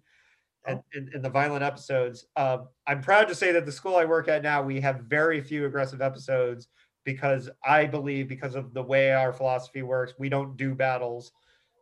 [0.66, 4.04] And in, in, the violent episodes, um, I'm proud to say that the school I
[4.04, 6.68] work at now, we have very few aggressive episodes
[7.04, 11.32] because I believe because of the way our philosophy works, we don't do battles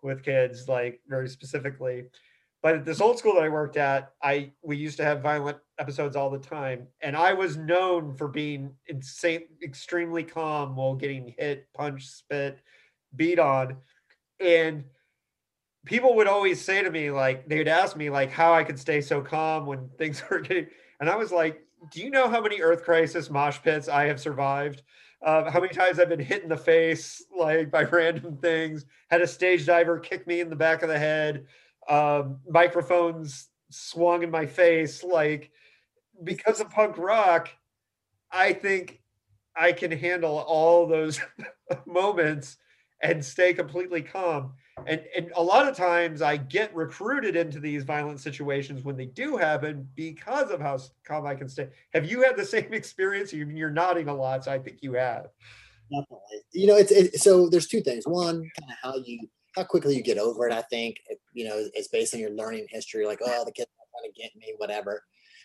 [0.02, 2.04] with kids like very specifically.
[2.62, 5.58] But at this old school that I worked at, I we used to have violent
[5.78, 11.34] episodes all the time, and I was known for being insane, extremely calm while getting
[11.38, 12.60] hit, punched, spit,
[13.14, 13.76] beat on,
[14.40, 14.84] and
[15.84, 19.00] people would always say to me like they'd ask me like how I could stay
[19.00, 20.66] so calm when things were getting,
[21.00, 21.62] and I was like,
[21.92, 24.82] "Do you know how many Earth Crisis mosh pits I have survived?"
[25.22, 28.84] Uh, how many times I've been hit in the face like by random things.
[29.10, 31.46] Had a stage diver kick me in the back of the head.
[31.88, 35.02] Um, microphones swung in my face.
[35.02, 35.50] Like
[36.22, 37.48] because of punk rock,
[38.30, 39.00] I think
[39.56, 41.20] I can handle all those
[41.86, 42.58] moments
[43.02, 44.52] and stay completely calm
[44.86, 49.06] and and a lot of times I get recruited into these violent situations when they
[49.06, 51.68] do happen because of how calm I can stay.
[51.92, 53.32] Have you had the same experience?
[53.32, 55.28] You're nodding a lot, so I think you have.
[55.90, 56.42] Definitely.
[56.52, 58.06] You know, it's it, so there's two things.
[58.06, 60.52] One, kind of how you how quickly you get over it.
[60.52, 60.96] I think
[61.32, 63.06] you know it's based on your learning history.
[63.06, 65.02] Like, oh, the kid's trying to get me, whatever.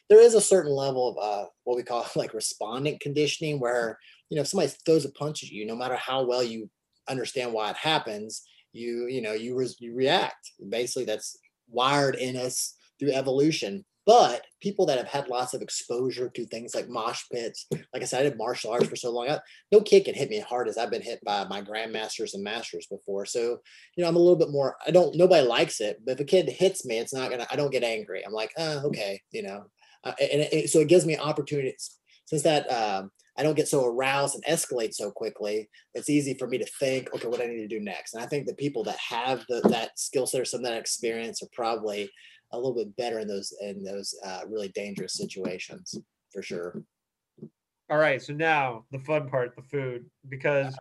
[0.09, 4.35] There is a certain level of uh, what we call like respondent conditioning, where you
[4.35, 6.69] know if somebody throws a punch at you, no matter how well you
[7.07, 8.43] understand why it happens,
[8.73, 10.51] you you know you re- you react.
[10.69, 11.37] Basically that's
[11.69, 13.85] wired in us through evolution.
[14.05, 18.03] But people that have had lots of exposure to things like mosh pits like i
[18.03, 19.39] said i did martial arts for so long I,
[19.71, 22.43] no kid can hit me as hard as i've been hit by my grandmasters and
[22.43, 23.25] masters before.
[23.25, 23.61] So
[23.95, 26.25] you know i'm a little bit more i don't nobody likes it but if a
[26.25, 28.25] kid hits me it's not gonna i don't get angry.
[28.25, 29.67] I'm like oh, okay you know.
[30.03, 31.97] Uh, and it, so it gives me opportunities.
[32.25, 36.47] Since that um, I don't get so aroused and escalate so quickly, it's easy for
[36.47, 38.13] me to think, okay, what I need to do next.
[38.13, 40.77] And I think the people that have the, that skill set or some of that
[40.77, 42.09] experience are probably
[42.51, 45.97] a little bit better in those in those uh, really dangerous situations
[46.31, 46.83] for sure.
[47.89, 50.77] All right, so now the fun part, the food, because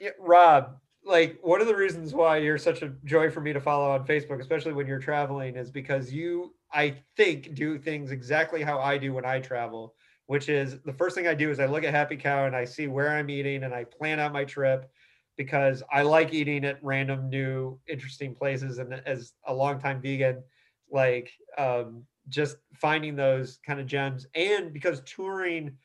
[0.00, 3.60] yeah, Rob, like one of the reasons why you're such a joy for me to
[3.60, 8.62] follow on Facebook, especially when you're traveling, is because you, I think, do things exactly
[8.62, 9.94] how I do when I travel
[10.32, 12.64] which is the first thing I do is I look at Happy Cow and I
[12.64, 14.90] see where I'm eating and I plan out my trip
[15.36, 18.78] because I like eating at random new interesting places.
[18.78, 20.42] And as a longtime vegan,
[20.90, 25.76] like um, just finding those kind of gems and because touring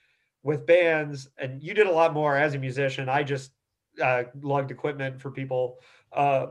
[0.43, 3.52] with bands and you did a lot more as a musician i just
[4.02, 5.80] uh, lugged equipment for people
[6.14, 6.45] uh,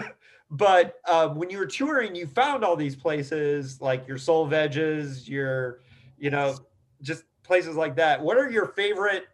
[0.50, 5.28] but um, when you were touring you found all these places like your soul veggies,
[5.28, 5.80] your
[6.18, 6.58] you know
[7.00, 9.26] just places like that what are your favorite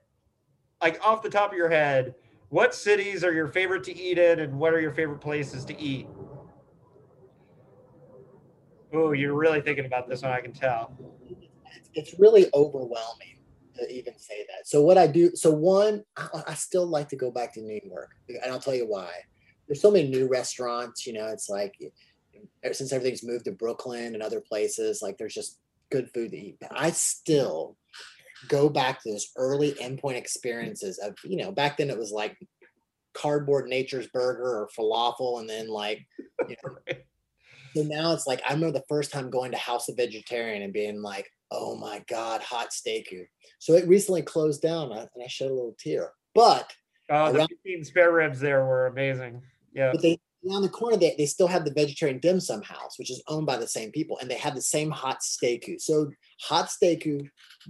[0.80, 2.14] like off the top of your head
[2.54, 5.76] what cities are your favorite to eat in and what are your favorite places to
[5.76, 6.06] eat?
[8.92, 10.96] Oh you're really thinking about this one i can tell.
[11.94, 13.40] It's really overwhelming
[13.76, 14.68] to even say that.
[14.68, 18.10] So what i do so one I, still like to go back to new york
[18.28, 19.10] and i'll tell you why.
[19.66, 21.74] There's so many new restaurants you know it's like
[22.70, 25.58] since everything's moved to brooklyn and other places like there's just
[25.90, 26.58] good food to eat.
[26.60, 27.76] But i still
[28.48, 32.36] go back to those early endpoint experiences of you know back then it was like
[33.14, 36.04] cardboard nature's burger or falafel and then like
[36.48, 36.76] you know,
[37.76, 40.72] so now it's like i remember the first time going to house of vegetarian and
[40.72, 43.30] being like oh my god hot steak here.
[43.60, 46.72] So it recently closed down and i shed a little tear but
[47.10, 49.42] uh, the 15 spare ribs there were amazing.
[49.74, 49.92] Yeah.
[49.92, 50.18] But they
[50.48, 53.46] around the corner they, they still have the vegetarian dim sum house which is owned
[53.46, 57.08] by the same people and they have the same hot steak so hot steak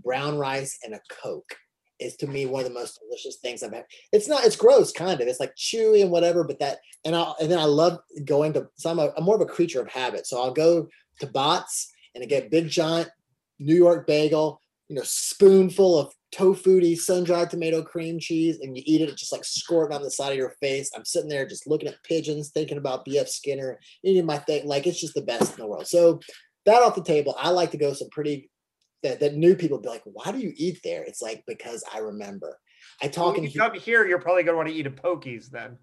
[0.02, 1.56] brown rice and a coke
[2.00, 3.84] is to me one of the most delicious things I've had.
[4.12, 5.26] It's not, it's gross, kind of.
[5.26, 8.68] It's like chewy and whatever, but that, and I and then I love going to.
[8.76, 10.26] So I'm, a, I'm more of a creature of habit.
[10.26, 10.88] So I'll go
[11.20, 13.10] to Bots and I get big giant
[13.58, 19.00] New York bagel, you know, spoonful of tofu sun-dried tomato cream cheese, and you eat
[19.00, 20.90] it, just like squirting on the side of your face.
[20.94, 24.66] I'm sitting there just looking at pigeons, thinking about BF Skinner, eating my thing.
[24.66, 25.86] Like it's just the best in the world.
[25.86, 26.20] So
[26.66, 28.50] that off the table, I like to go some pretty
[29.02, 31.04] that, that new people be like, why do you eat there?
[31.04, 32.58] It's like because I remember.
[33.02, 35.78] I talk well, you come here, you're probably gonna want to eat a Pokies then.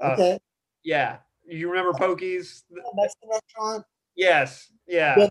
[0.00, 0.38] Uh, okay.
[0.82, 1.18] Yeah.
[1.46, 2.62] You remember Pokies?
[2.94, 3.84] Mexican restaurant?
[4.16, 4.70] Yes.
[4.86, 5.14] Yeah.
[5.18, 5.30] Yes.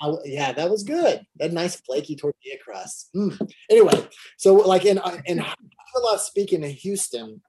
[0.00, 1.24] I, yeah, that was good.
[1.36, 3.10] That nice flaky tortilla crust.
[3.14, 3.50] Mm.
[3.70, 4.08] Anyway,
[4.38, 5.54] so like in uh, in I
[6.02, 7.40] love speaking in Houston,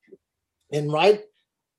[0.71, 1.21] and right,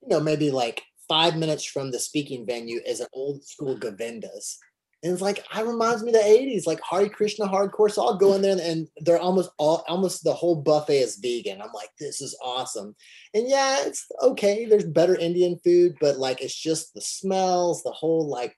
[0.03, 4.59] you know, maybe like five minutes from the speaking venue is an old school Govinda's.
[5.03, 7.91] And it's like, I reminds me of the 80s, like Hari Krishna hardcore.
[7.91, 11.61] So I'll go in there and, they're almost all, almost the whole buffet is vegan.
[11.61, 12.97] I'm like, this is awesome.
[13.35, 14.65] And yeah, it's okay.
[14.65, 18.57] There's better Indian food, but like, it's just the smells, the whole like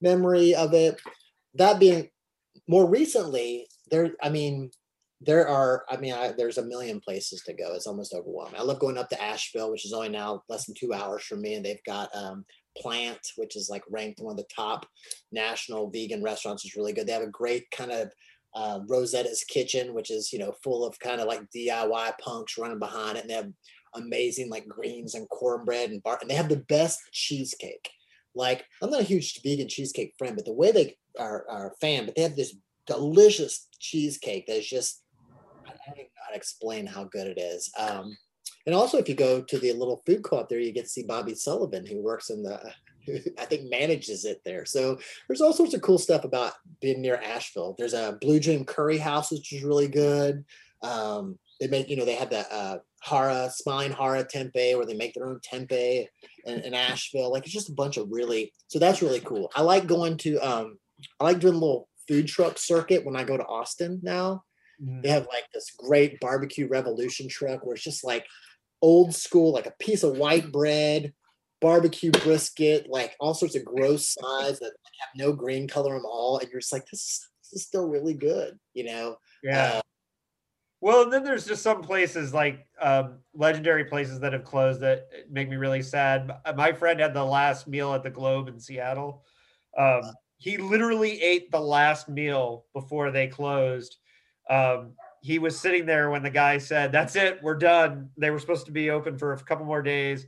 [0.00, 1.00] memory of it.
[1.54, 2.08] That being
[2.68, 4.70] more recently, there, I mean,
[5.20, 7.74] there are, I mean, I, there's a million places to go.
[7.74, 8.58] It's almost overwhelming.
[8.58, 11.42] I love going up to Asheville, which is only now less than two hours from
[11.42, 11.54] me.
[11.54, 12.44] And they've got um,
[12.78, 14.86] Plant, which is like ranked one of the top
[15.32, 17.06] national vegan restaurants, is really good.
[17.06, 18.10] They have a great kind of
[18.54, 22.78] uh, Rosetta's Kitchen, which is you know full of kind of like DIY punks running
[22.78, 23.50] behind it, and they have
[23.94, 27.90] amazing like greens and cornbread and bar, and they have the best cheesecake.
[28.34, 31.76] Like I'm not a huge vegan cheesecake friend, but the way they are, are a
[31.80, 32.56] fan, but they have this
[32.86, 35.02] delicious cheesecake that is just
[35.66, 37.70] I don't even know how to explain how good it is.
[37.78, 38.16] Um,
[38.66, 41.02] and also, if you go to the little food co-op there, you get to see
[41.02, 42.60] Bobby Sullivan, who works in the,
[43.38, 44.66] I think manages it there.
[44.66, 47.74] So there's all sorts of cool stuff about being near Asheville.
[47.78, 50.44] There's a Blue Dream Curry House, which is really good.
[50.82, 54.94] Um, they make, you know, they have the uh, Hara, Smiling Hara Tempeh, where they
[54.94, 56.06] make their own tempeh
[56.46, 57.32] in, in, Asheville.
[57.32, 59.50] Like it's just a bunch of really, so that's really cool.
[59.56, 60.78] I like going to, um,
[61.18, 64.44] I like doing a little food truck circuit when I go to Austin now.
[64.82, 65.02] Mm.
[65.02, 68.26] They have like this great barbecue revolution truck where it's just like
[68.82, 71.12] old school, like a piece of white bread,
[71.60, 76.38] barbecue brisket, like all sorts of gross sides that have no green color them all,
[76.38, 79.16] and you're just like, this, this is still really good, you know?
[79.42, 79.74] Yeah.
[79.74, 79.80] Uh,
[80.80, 85.08] well, and then there's just some places like um, legendary places that have closed that
[85.30, 86.30] make me really sad.
[86.56, 89.24] My friend had the last meal at the Globe in Seattle.
[89.76, 90.02] Um,
[90.38, 93.98] he literally ate the last meal before they closed.
[94.48, 98.38] Um, he was sitting there when the guy said, "That's it, we're done." They were
[98.38, 100.26] supposed to be open for a couple more days,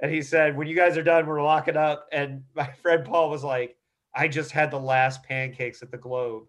[0.00, 3.30] and he said, "When you guys are done, we're locking up." And my friend Paul
[3.30, 3.76] was like,
[4.14, 6.44] "I just had the last pancakes at the Globe.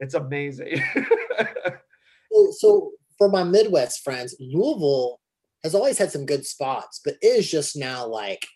[0.00, 0.82] It's amazing."
[2.52, 5.20] so, for my Midwest friends, Louisville
[5.64, 8.46] has always had some good spots, but is just now like,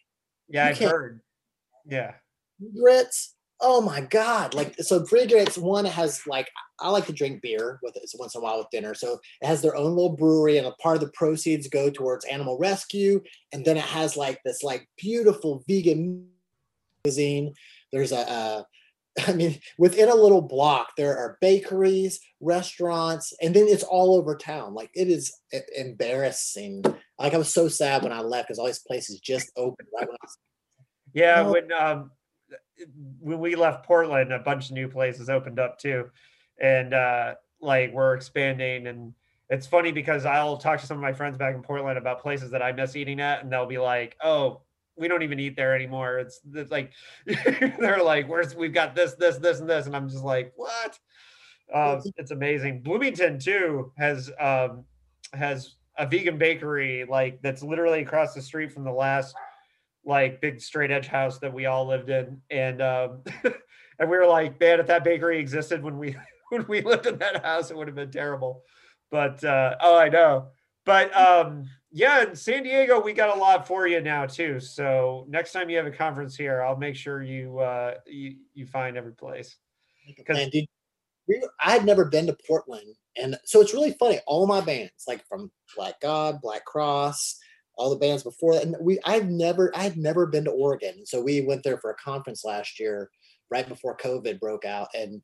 [0.48, 1.20] yeah, I've heard,
[1.84, 2.14] yeah,
[2.78, 3.34] grits
[3.64, 6.50] oh my god like so Friedrichs one has like
[6.80, 9.46] i like to drink beer with it once in a while with dinner so it
[9.46, 13.20] has their own little brewery and a part of the proceeds go towards animal rescue
[13.52, 16.26] and then it has like this like beautiful vegan
[17.02, 17.54] cuisine.
[17.92, 18.66] There's a, a
[19.26, 24.36] I mean, within a little block, there are bakeries, restaurants, and then it's all over
[24.36, 24.74] town.
[24.74, 25.32] Like it is
[25.76, 26.84] embarrassing.
[27.18, 30.08] Like I was so sad when I left because all these places just opened right
[30.08, 30.38] when was.
[31.14, 32.10] Yeah, when um,
[33.20, 36.08] when we left Portland, a bunch of new places opened up too,
[36.58, 38.86] and uh, like we're expanding.
[38.86, 39.12] And
[39.50, 42.52] it's funny because I'll talk to some of my friends back in Portland about places
[42.52, 44.62] that I miss eating at, and they'll be like, "Oh,
[44.96, 46.92] we don't even eat there anymore." It's, it's like
[47.26, 50.98] they're like, "Where's we've got this, this, this, and this," and I'm just like, "What?"
[51.74, 52.82] Um, it's amazing.
[52.82, 54.84] Bloomington too has um,
[55.32, 59.34] has a vegan bakery like that's literally across the street from the last
[60.04, 63.20] like big straight edge house that we all lived in and um
[63.98, 66.16] and we were like man if that bakery existed when we
[66.48, 68.62] when we lived in that house it would have been terrible
[69.10, 70.48] but uh oh i know
[70.84, 75.26] but um yeah in san diego we got a lot for you now too so
[75.28, 78.96] next time you have a conference here i'll make sure you uh you, you find
[78.96, 79.56] every place
[81.28, 84.20] dude, I had never been to Portland, and so it's really funny.
[84.26, 87.38] All my bands, like from Black God, Black Cross,
[87.76, 91.06] all the bands before that, and we I've never I had never been to Oregon,
[91.06, 93.10] so we went there for a conference last year,
[93.50, 95.22] right before COVID broke out, and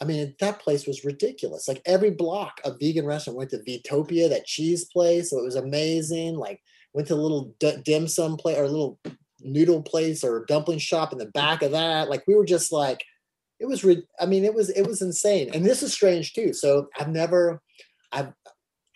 [0.00, 1.68] I mean that place was ridiculous.
[1.68, 5.56] Like every block, a vegan restaurant went to Vtopia, that cheese place, so it was
[5.56, 6.36] amazing.
[6.36, 6.60] Like
[6.92, 8.98] went to a little d- dim sum place or a little
[9.40, 12.08] noodle place or dumpling shop in the back of that.
[12.08, 13.02] Like we were just like
[13.58, 16.52] it was re- i mean it was it was insane and this is strange too
[16.52, 17.60] so i've never
[18.12, 18.32] i've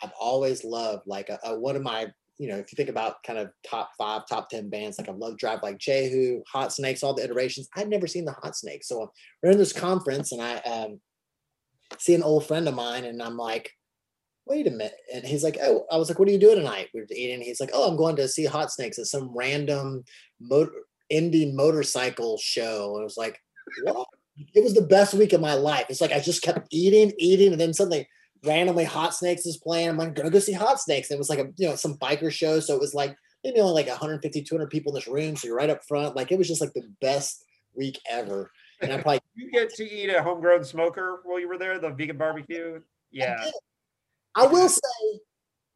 [0.02, 2.06] i've always loved like a, a, one of my
[2.40, 5.12] you know if you think about kind of top five top 10 bands like i
[5.12, 8.88] love drive like jehu hot snakes all the iterations i'd never seen the hot snakes.
[8.88, 9.12] So
[9.42, 11.00] we're in this conference and i um,
[11.98, 13.70] see an old friend of mine and i'm like
[14.46, 14.96] wait a minute.
[15.14, 16.88] And he's like oh i was like what are you doing tonight?
[16.94, 17.42] We are eating.
[17.42, 20.02] He's like oh i'm going to see hot snakes at some random
[20.40, 20.72] motor
[21.12, 22.94] indie motorcycle show.
[22.94, 23.38] And i was like
[23.82, 24.08] what?
[24.54, 25.86] It was the best week of my life.
[25.90, 28.08] It's like I just kept eating, eating, and then suddenly
[28.44, 29.88] randomly Hot Snakes is playing.
[29.88, 31.10] I'm like, gonna go see Hot Snakes.
[31.10, 33.60] And it was like a you know some biker show, so it was like maybe
[33.60, 36.16] only like 150, 200 people in this room, so you're right up front.
[36.16, 37.44] Like it was just like the best
[37.74, 38.50] week ever.
[38.80, 41.90] And I probably you get to eat a homegrown smoker while you were there, the
[41.90, 42.80] vegan barbecue.
[43.10, 43.36] Yeah,
[44.34, 45.20] I, I will say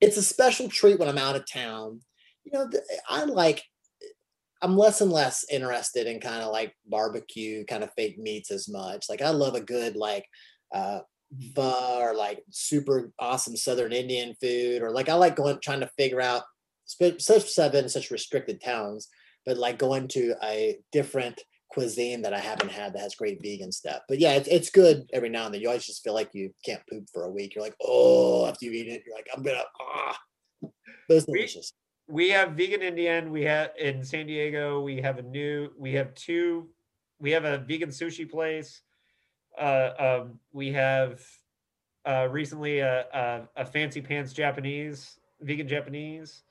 [0.00, 2.00] it's a special treat when I'm out of town.
[2.44, 2.70] You know,
[3.08, 3.62] I like
[4.62, 8.68] I'm less and less interested in kind of like barbecue kind of fake meats as
[8.68, 9.10] much.
[9.10, 10.26] Like I love a good like
[10.74, 11.00] uh
[11.54, 15.90] pho or like super awesome Southern Indian food, or like I like going trying to
[15.98, 16.42] figure out
[16.86, 19.08] such seven such restricted towns,
[19.46, 21.40] but like going to a different
[21.70, 24.02] cuisine that I haven't had that has great vegan stuff.
[24.08, 25.60] But yeah, it's, it's good every now and then.
[25.60, 27.54] You always just feel like you can't poop for a week.
[27.54, 30.18] You're like, oh, after you eat it, you're like, I'm gonna ah.
[31.08, 31.72] Those delicious
[32.08, 33.30] we have vegan Indian.
[33.30, 34.80] We have in San Diego.
[34.80, 35.70] We have a new.
[35.78, 36.68] We have two.
[37.18, 38.82] We have a vegan sushi place.
[39.58, 41.22] Uh, um, we have
[42.06, 46.42] uh, recently a, a, a, fancy pants Japanese vegan Japanese.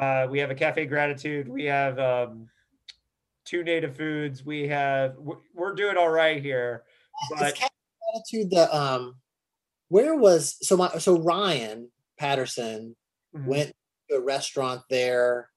[0.00, 0.24] Wow.
[0.24, 1.48] Uh, we have a cafe gratitude.
[1.48, 2.48] We have um,
[3.44, 4.44] two native foods.
[4.44, 5.16] We have
[5.54, 6.84] we're, doing all right here.
[7.30, 7.70] But cafe
[8.12, 8.50] gratitude.
[8.50, 9.16] The um,
[9.88, 12.96] where was so my so Ryan Patterson
[13.34, 13.46] mm-hmm.
[13.46, 13.72] went
[14.10, 15.50] to a restaurant there,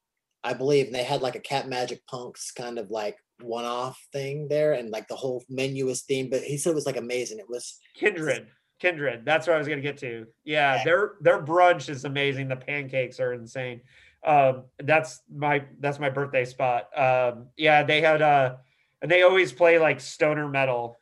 [0.43, 4.48] I believe, and they had like a Cat Magic Punks kind of like one-off thing
[4.48, 6.32] there, and like the whole menu was themed.
[6.32, 7.40] But he said it was like amazing.
[7.40, 8.48] It was Kindred.
[8.80, 9.24] Kindred.
[9.26, 10.26] That's what I was gonna get to.
[10.44, 10.84] Yeah, yeah.
[10.84, 12.48] their their brunch is amazing.
[12.48, 13.82] The pancakes are insane.
[14.26, 16.90] Um, that's my that's my birthday spot.
[16.98, 18.56] Um, yeah, they had uh
[19.02, 20.98] and they always play like stoner metal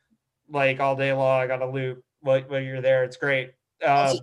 [0.49, 3.03] like all day long on a loop while, while you're there.
[3.03, 3.51] It's great.
[3.85, 4.17] Um,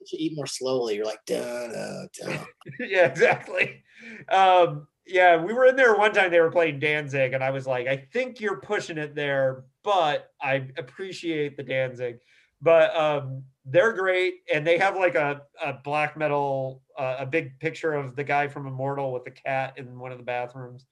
[0.00, 0.96] you eat more slowly.
[0.96, 2.44] You're like, duh, duh, duh.
[2.80, 3.82] yeah, exactly.
[4.28, 6.30] Um, yeah, we were in there one time.
[6.30, 10.30] They were playing Danzig, and I was like, I think you're pushing it there, but
[10.40, 12.18] I appreciate the Danzig.
[12.60, 17.58] But um, they're great, and they have like a, a black metal, uh, a big
[17.58, 20.86] picture of the guy from Immortal with the cat in one of the bathrooms.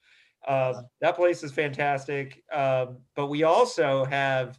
[0.49, 2.43] Um, that place is fantastic.
[2.53, 4.59] Um, but we also have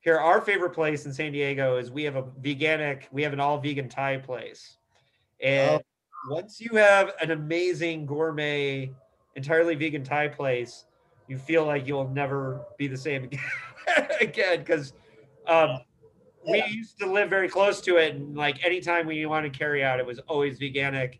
[0.00, 3.40] here our favorite place in san diego is we have a veganic we have an
[3.40, 4.76] all vegan thai place
[5.42, 5.82] and oh.
[6.30, 8.90] Once you have an amazing gourmet
[9.36, 10.84] entirely vegan thai place
[11.26, 13.28] you feel like you'll never be the same
[14.20, 14.92] again because
[15.46, 15.78] um,
[16.48, 19.82] we used to live very close to it and like anytime we wanted to carry
[19.84, 21.18] out it was always veganic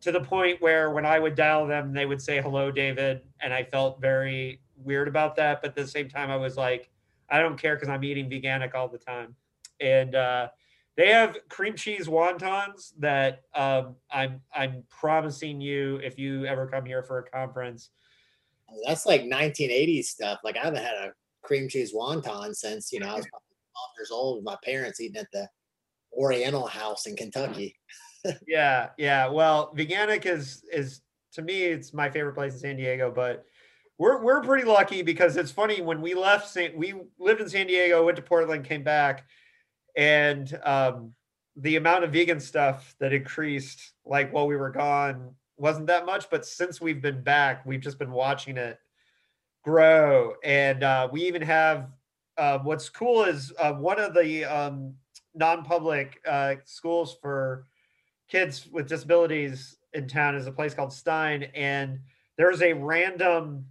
[0.00, 3.52] to the point where when i would dial them they would say hello david and
[3.52, 6.90] i felt very weird about that but at the same time i was like
[7.30, 9.34] I don't care because I'm eating veganic all the time.
[9.80, 10.48] And uh,
[10.96, 16.84] they have cream cheese wontons that um, I'm I'm promising you if you ever come
[16.84, 17.90] here for a conference.
[18.86, 20.40] That's like 1980s stuff.
[20.44, 21.12] Like I haven't had a
[21.42, 23.40] cream cheese wonton since you know I was 12
[23.98, 25.48] years old with my parents eating at the
[26.12, 27.76] Oriental House in Kentucky.
[28.46, 29.28] yeah, yeah.
[29.28, 31.02] Well, veganic is is
[31.32, 33.44] to me it's my favorite place in San Diego, but
[33.98, 37.66] we're we're pretty lucky because it's funny when we left San, we lived in San
[37.66, 39.26] Diego, went to Portland, came back,
[39.96, 41.14] and um,
[41.56, 46.28] the amount of vegan stuff that increased like while we were gone wasn't that much,
[46.30, 48.78] but since we've been back, we've just been watching it
[49.62, 51.88] grow, and uh, we even have.
[52.36, 54.92] Uh, what's cool is uh, one of the um,
[55.36, 57.64] non-public uh, schools for
[58.28, 62.00] kids with disabilities in town is a place called Stein, and
[62.36, 63.64] there's a random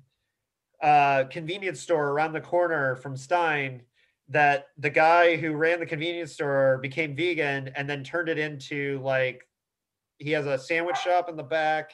[0.82, 3.82] uh, convenience store around the corner from Stein
[4.30, 9.00] that the guy who ran the convenience store became vegan and then turned it into
[9.04, 9.48] like
[10.18, 11.91] he has a sandwich shop in the back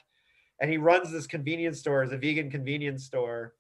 [0.61, 3.53] and he runs this convenience store as a vegan convenience store.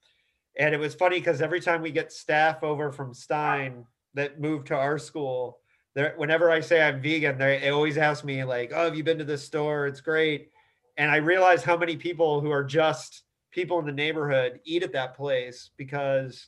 [0.57, 4.67] And it was funny because every time we get staff over from stein that moved
[4.67, 5.59] to our school
[5.95, 9.03] there whenever i say i'm vegan they, they always ask me like oh have you
[9.03, 9.87] been to this store?
[9.87, 10.49] It's great.
[10.97, 14.93] And i realize how many people who are just people in the neighborhood eat at
[14.93, 16.47] that place because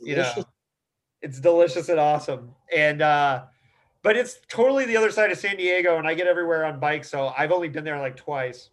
[0.00, 0.44] you know
[1.26, 2.54] it's delicious and awesome.
[2.72, 3.46] And uh
[4.02, 7.04] but it's totally the other side of san diego and i get everywhere on bike,
[7.04, 8.70] so i've only been there like twice.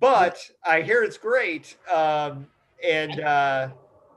[0.00, 2.48] But i hear it's great um
[2.84, 3.68] and uh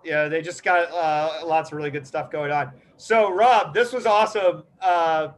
[0.04, 2.72] yeah they just got uh lots of really good stuff going on.
[2.98, 4.64] So rob this was awesome.
[4.82, 5.30] Uh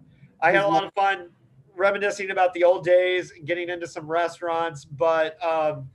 [0.41, 1.29] i had a lot of fun
[1.75, 5.89] reminiscing about the old days and getting into some restaurants but um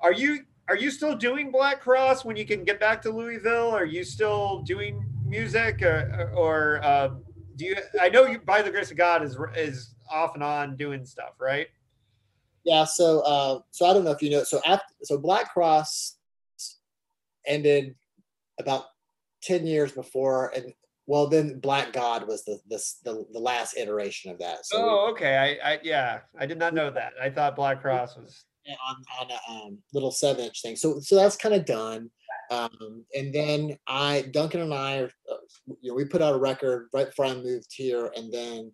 [0.00, 3.70] are you are you still doing Black Cross when you can get back to Louisville?
[3.70, 7.08] Are you still doing music, or, or uh,
[7.56, 7.76] do you?
[8.00, 11.34] I know you, by the grace of God, is is off and on doing stuff,
[11.40, 11.66] right?
[12.64, 12.84] Yeah.
[12.84, 14.44] So, uh, so I don't know if you know.
[14.44, 16.16] So after, so Black Cross
[17.46, 17.94] ended
[18.58, 18.84] about
[19.42, 20.72] ten years before, and
[21.06, 24.66] well, then Black God was the this the, the last iteration of that.
[24.66, 25.58] So oh, we, okay.
[25.62, 27.14] I, I yeah, I did not know that.
[27.20, 30.76] I thought Black Cross was on on a um, little seven inch thing.
[30.76, 32.10] So so that's kind of done.
[32.50, 35.36] Um, and then I Duncan and I, uh,
[35.80, 38.72] you know, we put out a record right before I moved here, and then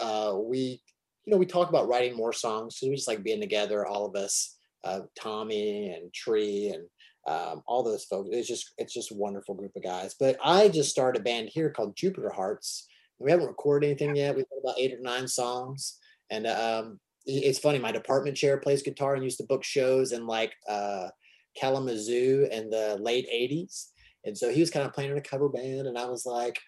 [0.00, 0.82] uh, we
[1.24, 2.76] you know we talk about writing more songs.
[2.78, 6.84] So we just like being together, all of us, uh, Tommy and Tree and
[7.26, 8.30] um, all those folks.
[8.32, 10.14] It's just it's just a wonderful group of guys.
[10.18, 12.86] But I just started a band here called Jupiter Hearts.
[13.18, 14.36] We haven't recorded anything yet.
[14.36, 15.98] We've got about eight or nine songs,
[16.30, 17.78] and um, it's funny.
[17.78, 21.08] My department chair plays guitar and used to book shows and like uh,
[21.56, 23.88] Kalamazoo in the late '80s,
[24.24, 26.58] and so he was kind of playing in a cover band, and I was like,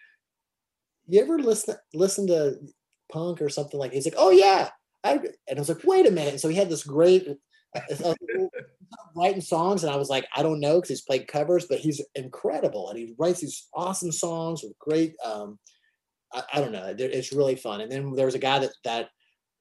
[1.07, 2.57] "You ever listen listen to
[3.11, 4.69] punk or something like?" He's like, "Oh yeah,"
[5.03, 5.13] I,
[5.47, 7.27] and I was like, "Wait a minute!" So he had this great.
[7.75, 8.13] Uh, uh
[9.15, 12.01] writing songs and I was like, I don't know because he's played covers, but he's
[12.15, 15.15] incredible and he writes these awesome songs with great.
[15.23, 15.59] Um,
[16.33, 17.81] I, I don't know, it's really fun.
[17.81, 19.09] And then there was a guy that that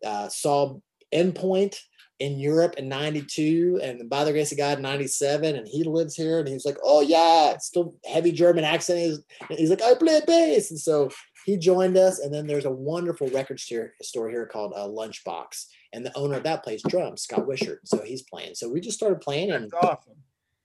[0.05, 0.79] uh, saw
[1.13, 1.77] endpoint
[2.21, 6.39] in Europe in 92 and by the grace of God 97 and he lives here
[6.39, 8.99] and he's like oh yeah still heavy German accent.
[9.01, 10.71] He's, he's like I play bass.
[10.71, 11.11] And so
[11.47, 15.65] he joined us and then there's a wonderful record store, here called uh, Lunchbox
[15.95, 18.55] and the owner of that plays drums Scott Wishart so he's playing.
[18.55, 20.17] So we just started playing and That's awesome.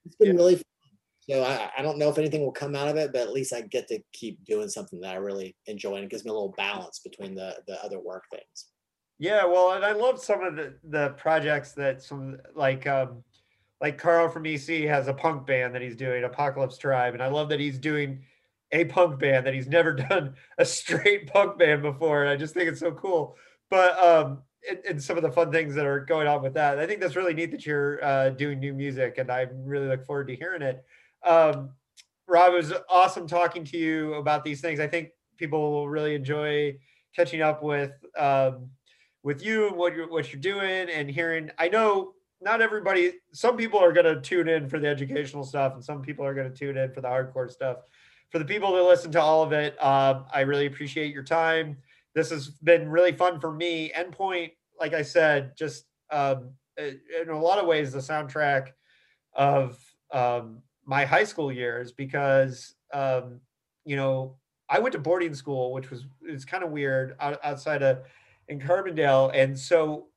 [0.05, 0.33] it's been yeah.
[0.33, 0.63] really fun.
[1.21, 3.53] so I, I don't know if anything will come out of it but at least
[3.53, 6.33] I get to keep doing something that I really enjoy and it gives me a
[6.33, 8.65] little balance between the the other work things
[9.17, 13.23] yeah, well, and I love some of the the projects that some like um
[13.81, 17.27] like Karl from EC has a punk band that he's doing, Apocalypse Tribe, and I
[17.27, 18.23] love that he's doing
[18.71, 22.53] a punk band that he's never done a straight punk band before, and I just
[22.53, 23.35] think it's so cool.
[23.69, 26.79] But um and, and some of the fun things that are going on with that,
[26.79, 30.05] I think that's really neat that you're uh, doing new music, and I really look
[30.05, 30.83] forward to hearing it.
[31.23, 31.71] Um,
[32.27, 34.79] Rob, it was awesome talking to you about these things.
[34.79, 36.77] I think people will really enjoy
[37.15, 37.91] catching up with.
[38.17, 38.69] Um,
[39.25, 41.49] with you and what you're what you're doing and hearing.
[41.57, 43.13] I know not everybody.
[43.33, 46.35] Some people are going to tune in for the educational stuff, and some people are
[46.35, 47.77] going to tune in for the hardcore stuff.
[48.29, 51.77] For the people that listen to all of it, um, I really appreciate your time.
[52.13, 53.91] This has been really fun for me.
[53.97, 58.69] Endpoint, like I said, just um, in a lot of ways, the soundtrack
[59.33, 59.79] of
[60.11, 63.41] um, my high school years because um,
[63.85, 64.35] you know
[64.69, 68.03] I went to boarding school, which was it's kind of weird outside of
[68.47, 69.31] in Carbondale.
[69.33, 70.07] And so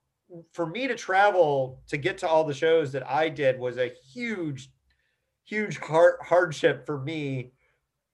[0.52, 3.92] for me to travel to get to all the shows that I did was a
[4.12, 4.70] huge,
[5.44, 7.52] huge hard, hardship for me.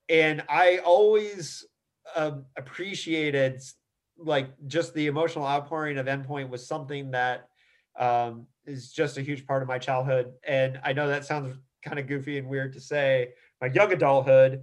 [0.09, 1.65] And I always
[2.15, 3.61] um, appreciated
[4.17, 7.49] like just the emotional outpouring of Endpoint was something that
[7.99, 10.33] um, is just a huge part of my childhood.
[10.47, 13.31] And I know that sounds kind of goofy and weird to say,
[13.61, 14.63] my young adulthood,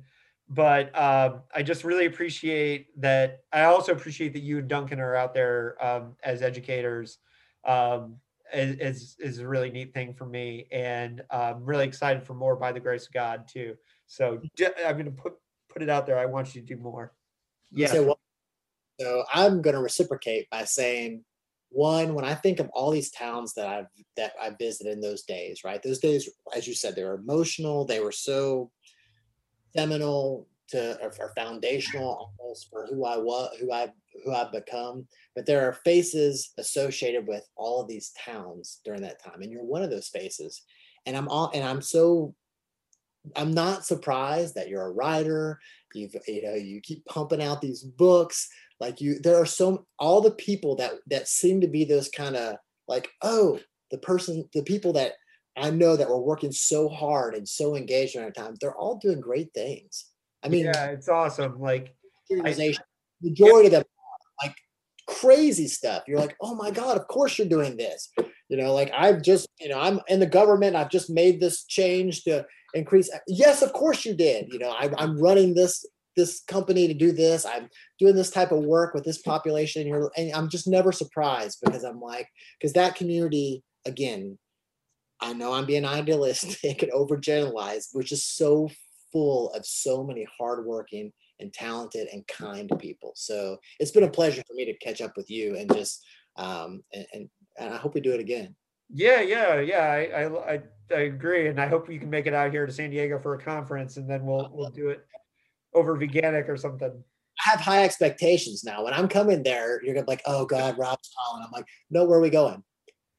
[0.53, 3.40] but um, I just really appreciate that.
[3.53, 7.19] I also appreciate that you and Duncan are out there um, as educators,
[7.64, 8.18] um,
[8.53, 12.73] is is a really neat thing for me, and I'm really excited for more by
[12.73, 13.76] the grace of God too.
[14.07, 14.41] So
[14.86, 15.36] I'm going to put
[15.69, 16.19] put it out there.
[16.19, 17.14] I want you to do more.
[17.72, 17.88] Yeah.
[17.88, 18.19] So, well,
[18.99, 21.23] so I'm going to reciprocate by saying,
[21.69, 23.88] one, when I think of all these towns that I've
[24.18, 25.82] that I visited in those days, right?
[25.82, 27.86] Those days, as you said, they were emotional.
[27.86, 28.69] They were so
[29.76, 33.91] seminal to or, or foundational almost for who I was, who I
[34.23, 35.07] who I've become.
[35.35, 39.64] But there are faces associated with all of these towns during that time, and you're
[39.64, 40.64] one of those faces.
[41.06, 42.35] And I'm all, and I'm so,
[43.35, 45.60] I'm not surprised that you're a writer.
[45.93, 48.48] You've, you know, you keep pumping out these books.
[48.80, 52.35] Like you, there are so all the people that that seem to be those kind
[52.35, 52.57] of
[52.88, 55.14] like, oh, the person, the people that
[55.57, 58.98] I know that we're working so hard and so engaged during our time, they're all
[58.98, 60.06] doing great things.
[60.44, 61.60] I mean, yeah, it's awesome.
[61.60, 61.94] Like,
[62.32, 62.73] I,
[63.22, 63.84] majority of them
[64.41, 64.56] like
[65.07, 66.03] crazy stuff.
[66.07, 68.11] You're like, oh my God, of course you're doing this.
[68.49, 70.76] You know, like I've just, you know, I'm in the government.
[70.76, 73.11] I've just made this change to increase.
[73.14, 74.48] Uh, yes, of course you did.
[74.52, 75.86] You know, I, I'm running this
[76.18, 77.45] this company to do this.
[77.45, 79.88] I'm doing this type of work with this population.
[79.88, 82.28] You're, and I'm just never surprised because I'm like,
[82.60, 84.38] because that community, again,
[85.22, 88.69] I know I'm being idealistic and overgeneralized, which is so
[89.11, 93.14] full of so many hardworking and talented and kind people.
[93.15, 96.03] So it's been a pleasure for me to catch up with you and just
[96.38, 97.30] um, and, and,
[97.60, 98.56] and I hope we do it again.
[98.93, 99.85] Yeah, yeah, yeah.
[99.85, 100.61] I, I
[100.93, 103.35] I agree, and I hope you can make it out here to San Diego for
[103.35, 105.06] a conference, and then we'll we'll do it
[105.73, 106.91] over veganic or something.
[107.45, 108.84] I have high expectations now.
[108.84, 112.03] When I'm coming there, you're gonna be like, "Oh God, Rob's calling." I'm like, "No,
[112.03, 112.64] where are we going?"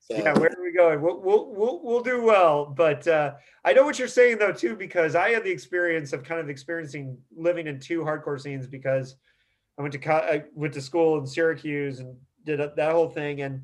[0.03, 1.01] So, yeah, where are we going?
[1.01, 2.67] We'll, we'll, we'll, we'll do well.
[2.67, 3.35] But uh,
[3.65, 6.51] I know what you're saying, though, too, because I had the experience of kind of
[6.51, 9.15] experiencing living in two hardcore scenes because
[9.79, 13.43] I went to co- I went to school in Syracuse and did that whole thing.
[13.43, 13.63] And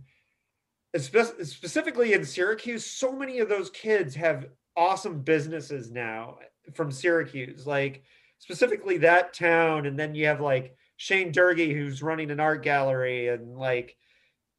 [0.96, 4.46] spe- specifically in Syracuse, so many of those kids have
[4.76, 6.38] awesome businesses now
[6.72, 8.04] from Syracuse, like
[8.38, 9.86] specifically that town.
[9.86, 13.96] And then you have like Shane Durgee, who's running an art gallery, and like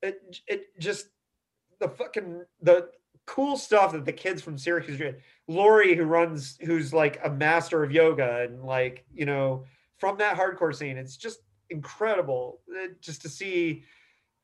[0.01, 1.07] it, it just
[1.79, 2.89] the fucking the
[3.25, 5.21] cool stuff that the kids from Syracuse did.
[5.47, 9.65] Lori, who runs, who's like a master of yoga, and like you know,
[9.97, 11.39] from that hardcore scene, it's just
[11.69, 13.83] incredible uh, just to see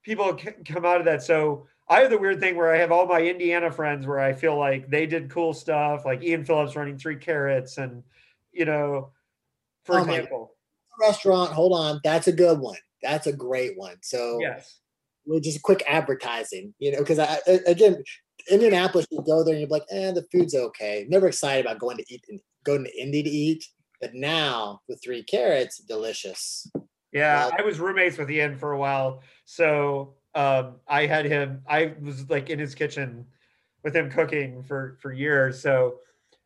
[0.03, 1.23] people come out of that.
[1.23, 4.33] So I have the weird thing where I have all my Indiana friends where I
[4.33, 8.03] feel like they did cool stuff, like Ian Phillips running Three Carrots, and
[8.51, 9.11] you know,
[9.83, 10.51] for oh example,
[10.99, 11.51] restaurant.
[11.51, 12.77] Hold on, that's a good one.
[13.01, 13.97] That's a great one.
[14.01, 14.79] So yes,
[15.41, 18.03] just quick advertising, you know, because I again,
[18.49, 21.05] Indianapolis, you go there and you're like, eh, the food's okay.
[21.09, 22.23] Never excited about going to eat,
[22.63, 23.65] going to Indy to eat,
[24.01, 26.69] but now with three carrots, delicious.
[27.11, 31.61] Yeah, I was roommates with Ian for a while, so um, I had him.
[31.67, 33.25] I was like in his kitchen
[33.83, 35.99] with him cooking for for years, so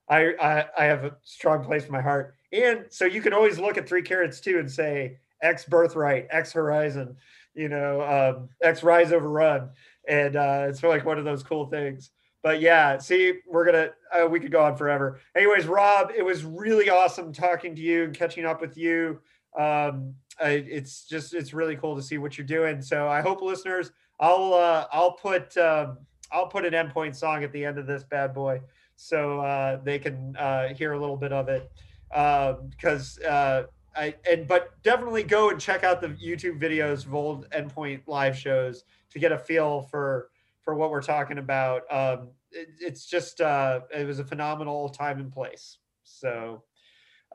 [0.08, 2.36] I I, I have a strong place in my heart.
[2.52, 6.52] And so you can always look at three carrots too and say X birthright, X
[6.52, 7.16] horizon
[7.60, 9.70] you know, um, X Rise Overrun,
[10.08, 12.12] and uh, it's like one of those cool things.
[12.42, 15.20] But yeah, see, we're gonna uh, we could go on forever.
[15.36, 19.20] Anyways, Rob, it was really awesome talking to you and catching up with you.
[19.58, 22.82] Um, I, it's just it's really cool to see what you're doing.
[22.82, 23.92] So I hope listeners,
[24.22, 25.98] I'll uh, I'll put um,
[26.32, 28.62] I'll put an endpoint song at the end of this bad boy
[28.96, 31.70] so uh, they can uh, hear a little bit of it
[32.10, 33.64] because um, uh,
[34.00, 38.38] I and but definitely go and check out the YouTube videos of old endpoint live
[38.38, 40.30] shows to get a feel for
[40.62, 41.82] for what we're talking about.
[41.92, 45.80] Um, it, it's just uh, it was a phenomenal time and place.
[46.04, 46.64] So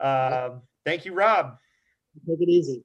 [0.01, 1.57] um, thank you, Rob.
[2.27, 2.83] Take it easy.